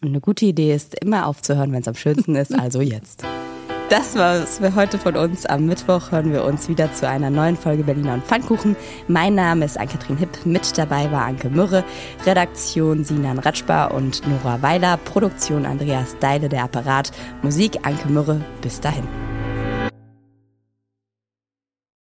Und 0.00 0.08
eine 0.08 0.20
gute 0.20 0.46
Idee 0.46 0.74
ist, 0.74 0.96
immer 1.00 1.26
aufzuhören, 1.26 1.70
wenn 1.72 1.82
es 1.82 1.88
am 1.88 1.94
schönsten 1.94 2.34
ist, 2.34 2.52
also 2.58 2.80
jetzt. 2.80 3.24
Das 3.92 4.16
war's 4.16 4.56
für 4.56 4.74
heute 4.74 4.98
von 4.98 5.16
uns. 5.16 5.44
Am 5.44 5.66
Mittwoch 5.66 6.12
hören 6.12 6.32
wir 6.32 6.44
uns 6.44 6.66
wieder 6.66 6.94
zu 6.94 7.06
einer 7.06 7.28
neuen 7.28 7.58
Folge 7.58 7.84
Berliner 7.84 8.14
und 8.14 8.24
Pfannkuchen. 8.24 8.74
Mein 9.06 9.34
Name 9.34 9.66
ist 9.66 9.78
Ann-Kathrin 9.78 10.16
Hipp. 10.16 10.46
Mit 10.46 10.78
dabei 10.78 11.12
war 11.12 11.26
Anke 11.26 11.50
Mürre. 11.50 11.84
Redaktion 12.24 13.04
Sinan 13.04 13.38
Ratschbar 13.38 13.92
und 13.92 14.26
Nora 14.26 14.62
Weiler. 14.62 14.96
Produktion 14.96 15.66
Andreas 15.66 16.16
Deile, 16.20 16.48
der 16.48 16.64
Apparat. 16.64 17.12
Musik 17.42 17.80
Anke 17.82 18.08
Mürre. 18.08 18.40
Bis 18.62 18.80
dahin. 18.80 19.06